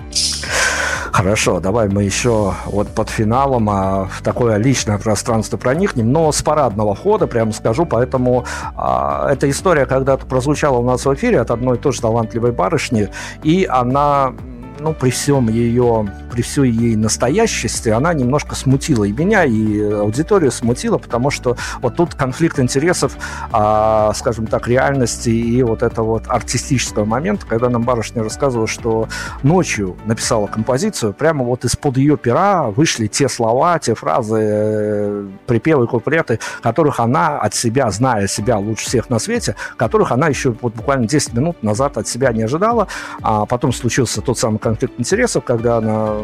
[1.11, 6.41] Хорошо, давай мы еще вот под финалом а, в такое личное пространство проникнем, но с
[6.41, 8.43] парадного хода, прямо скажу, поэтому
[8.75, 13.09] а, эта история когда-то прозвучала у нас в эфире от одной тоже талантливой барышни,
[13.43, 14.33] и она
[14.79, 20.51] ну, при всем ее, при всей ей настоящести, она немножко смутила и меня, и аудиторию
[20.51, 23.17] смутила, потому что вот тут конфликт интересов,
[23.51, 29.07] а, скажем так, реальности и вот это вот артистического момента, когда нам барышня рассказывала, что
[29.43, 35.87] ночью написала композицию, прямо вот из-под ее пера вышли те слова, те фразы, э, припевы,
[35.87, 40.73] куплеты, которых она от себя, зная себя лучше всех на свете, которых она еще вот
[40.73, 42.87] буквально 10 минут назад от себя не ожидала,
[43.21, 46.15] а потом случился тот самый конфликт интересов, когда она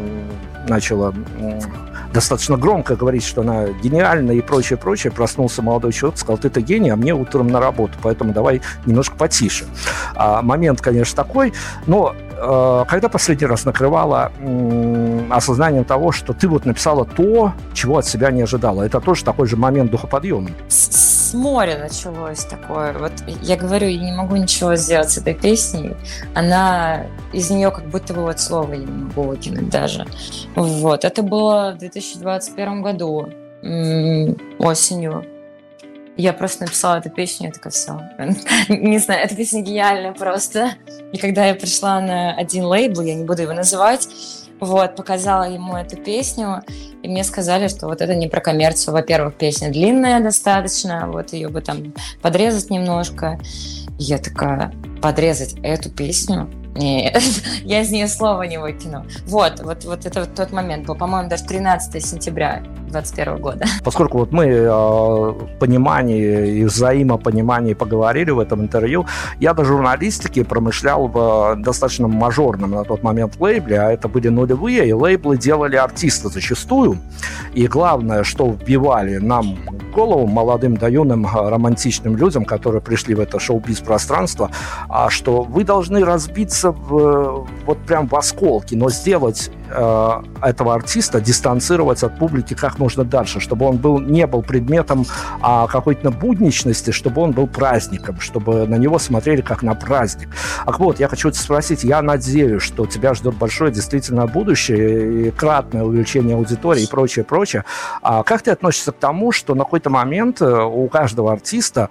[0.67, 1.13] начала
[2.11, 5.13] достаточно громко говорить, что она гениальна и прочее, прочее.
[5.13, 9.65] Проснулся молодой человек, сказал, ты-то гений, а мне утром на работу, поэтому давай немножко потише.
[10.15, 11.53] А, момент, конечно, такой,
[11.85, 18.05] но когда последний раз накрывала э, осознанием того, что ты вот написала то, чего от
[18.05, 18.83] себя не ожидала.
[18.83, 20.49] Это тоже такой же момент духоподъема.
[20.67, 22.93] С моря началось такое.
[22.93, 23.11] Вот
[23.41, 25.95] я говорю, я не могу ничего сделать с этой песней.
[26.33, 30.05] Она из нее как будто бы вот слова я не могу выкинуть даже.
[30.55, 31.05] Вот.
[31.05, 33.29] Это было в 2021 году
[34.59, 35.25] осенью.
[36.22, 37.99] Я просто написала эту песню, я такая, все.
[38.69, 40.74] не знаю, эта песня гениальная просто.
[41.11, 44.07] И когда я пришла на один лейбл, я не буду его называть,
[44.59, 46.61] вот, показала ему эту песню,
[47.01, 48.93] и мне сказали, что вот это не про коммерцию.
[48.93, 51.91] Во-первых, песня длинная достаточно, вот ее бы там
[52.22, 53.39] подрезать немножко.
[53.97, 56.47] Я такая, подрезать эту песню?
[56.76, 57.22] Нет,
[57.63, 59.05] я из нее слова не выкину.
[59.26, 63.65] Вот, вот, вот это вот тот момент был, по-моему, даже 13 сентября 2021 года.
[63.84, 69.05] Поскольку вот мы о понимании и взаимопонимании поговорили в этом интервью,
[69.39, 74.88] я до журналистики промышлял в достаточно мажорном на тот момент лейбле, а это были нулевые,
[74.88, 76.97] и лейблы делали артиста зачастую.
[77.53, 79.57] И главное, что вбивали нам
[79.93, 84.51] голову, молодым да юным романтичным людям, которые пришли в это шоу-биз-пространство,
[84.89, 91.20] а что вы должны разбиться в, вот прям в осколки, но сделать э, этого артиста
[91.20, 95.05] дистанцировать от публики как можно дальше, чтобы он был, не был предметом
[95.41, 100.30] а, какой-то будничности, чтобы он был праздником, чтобы на него смотрели как на праздник.
[100.66, 105.32] А вот, я хочу тебя спросить, я надеюсь, что тебя ждет большое действительно будущее, и
[105.32, 107.66] кратное увеличение аудитории и прочее, прочее.
[108.01, 111.89] А как ты относишься к тому, что на какой-то момент э, у каждого артиста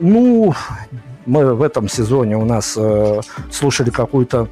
[0.00, 0.54] ну,
[1.28, 3.20] мы в этом сезоне у нас э,
[3.52, 4.48] слушали какую-то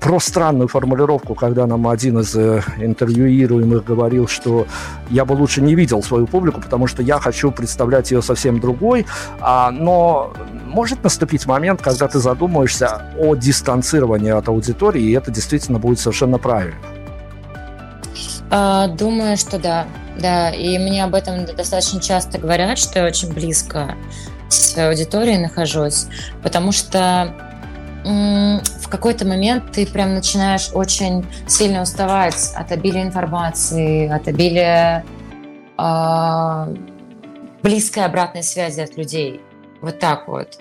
[0.00, 4.66] пространную формулировку, когда нам один из э, интервьюируемых говорил, что
[5.10, 9.06] я бы лучше не видел свою публику, потому что я хочу представлять ее совсем другой.
[9.40, 10.32] А, но
[10.66, 16.38] может наступить момент, когда ты задумаешься о дистанцировании от аудитории, и это действительно будет совершенно
[16.38, 16.76] правильно.
[18.50, 19.86] А, думаю, что да.
[20.20, 23.94] Да, и мне об этом достаточно часто говорят, что я очень близко
[24.48, 26.06] с своей аудиторией нахожусь,
[26.42, 27.34] потому что
[28.04, 35.04] в какой-то момент ты прям начинаешь очень сильно уставать от обилия информации, от обилия
[35.76, 36.74] э,
[37.64, 39.40] близкой обратной связи от людей.
[39.80, 40.60] Вот так вот.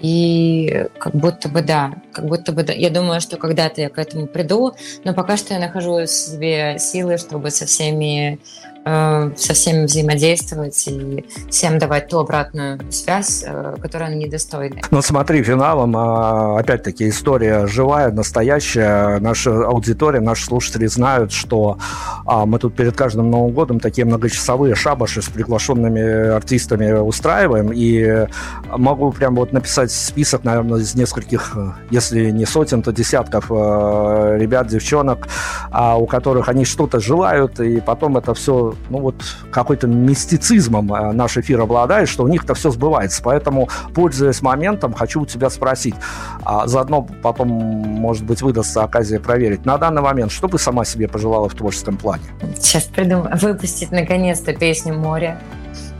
[0.00, 2.72] И как будто бы да, как будто бы да.
[2.72, 4.74] Я думаю, что когда-то я к этому приду,
[5.04, 8.40] но пока что я нахожу в себе силы, чтобы со всеми
[8.82, 14.80] Э, со всеми взаимодействовать и всем давать ту обратную связь, э, которая они недостойны.
[14.90, 19.18] Ну смотри, финалом, а, опять-таки, история живая, настоящая.
[19.18, 21.76] Наша аудитория, наши слушатели знают, что
[22.24, 28.26] а, мы тут перед каждым Новым годом такие многочасовые шабаши с приглашенными артистами устраиваем, и
[28.74, 31.54] могу прям вот написать список, наверное, из нескольких,
[31.90, 35.28] если не сотен, то десятков э, ребят, девчонок,
[35.70, 39.16] а, у которых они что-то желают, и потом это все ну вот
[39.50, 43.22] какой-то мистицизмом э, наш эфир обладает, что у них-то все сбывается.
[43.22, 45.94] Поэтому, пользуясь моментом, хочу у тебя спросить,
[46.42, 49.64] а заодно потом, может быть, выдастся оказия проверить.
[49.64, 52.22] На данный момент, что бы сама себе пожелала в творческом плане?
[52.58, 53.36] Сейчас придумаю.
[53.36, 55.38] Выпустить наконец-то песню «Море».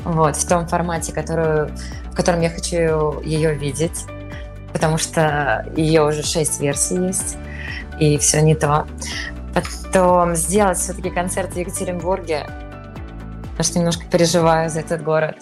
[0.04, 1.70] Вот, в том формате, которую,
[2.10, 4.06] в котором я хочу ее видеть,
[4.72, 7.36] потому что ее уже шесть версий есть,
[7.98, 8.86] и все не то.
[9.54, 12.46] Потом сделать все-таки концерт в Екатеринбурге,
[13.42, 15.36] потому что немножко переживаю за этот город.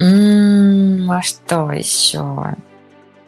[0.00, 2.56] М-м, а что еще?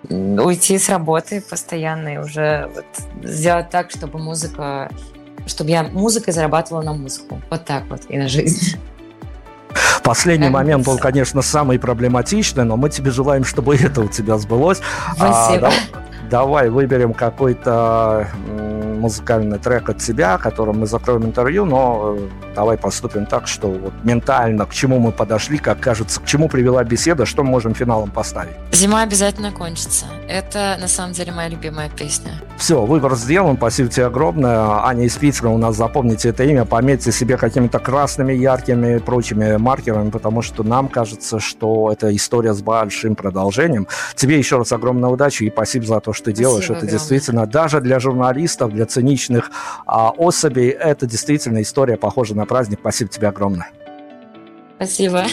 [0.09, 2.84] Уйти с работы постоянно и уже вот
[3.22, 4.90] сделать так, чтобы музыка,
[5.47, 7.40] чтобы я музыкой зарабатывала на музыку.
[7.51, 8.78] Вот так вот и на жизнь.
[10.03, 14.82] Последний момент, он, конечно, самый проблематичный, но мы тебе желаем, чтобы это у тебя сбылось.
[15.16, 15.68] Спасибо.
[15.68, 15.72] А, да,
[16.30, 18.28] давай выберем какой-то
[19.01, 23.92] музыкальный трек от тебя, которым мы закроем интервью, но э, давай поступим так, что вот
[24.03, 28.11] ментально, к чему мы подошли, как кажется, к чему привела беседа, что мы можем финалом
[28.11, 28.55] поставить?
[28.72, 30.07] Зима обязательно кончится.
[30.28, 32.32] Это, на самом деле, моя любимая песня.
[32.57, 34.84] Все, выбор сделан, спасибо тебе огромное.
[34.84, 39.57] Аня из Питера у нас, запомните это имя, пометьте себе какими-то красными, яркими и прочими
[39.57, 43.86] маркерами, потому что нам кажется, что это история с большим продолжением.
[44.14, 46.64] Тебе еще раз огромная удачи и спасибо за то, что ты делаешь.
[46.64, 46.92] это огромное.
[46.92, 49.51] действительно, даже для журналистов, для циничных
[49.86, 52.78] а, особей, это действительно история похожа на праздник.
[52.80, 53.70] Спасибо тебе огромное.
[54.76, 55.24] Спасибо.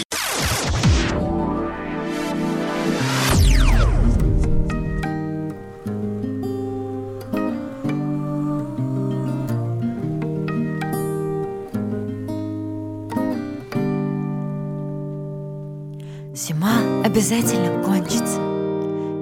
[16.34, 18.40] Зима обязательно кончится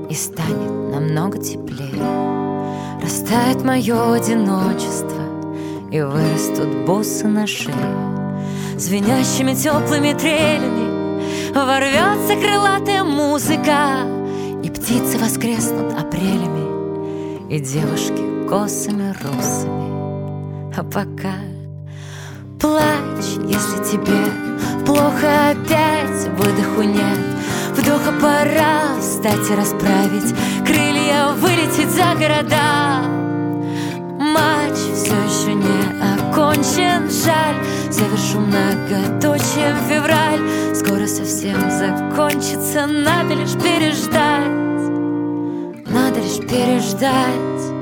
[0.09, 2.49] И станет намного теплее
[3.10, 5.24] Растает мое одиночество
[5.91, 7.74] И вырастут боссы на шее.
[8.78, 14.05] Звенящими теплыми трелями Ворвется крылатая музыка
[14.64, 21.34] И птицы воскреснут апрелями И девушки косами русами А пока
[22.62, 27.38] плачь, если тебе Плохо опять, выдоху нет
[27.76, 30.36] Вдоха пора встать и расправить.
[30.65, 33.03] Крылья вылететь за города.
[34.20, 35.80] Матч все еще не
[36.13, 37.55] окончен, жаль
[37.89, 40.76] Завершу многоточием февраль.
[40.76, 42.86] Скоро совсем закончится.
[42.86, 44.70] Надо лишь переждать.
[45.89, 47.78] Надо лишь переждать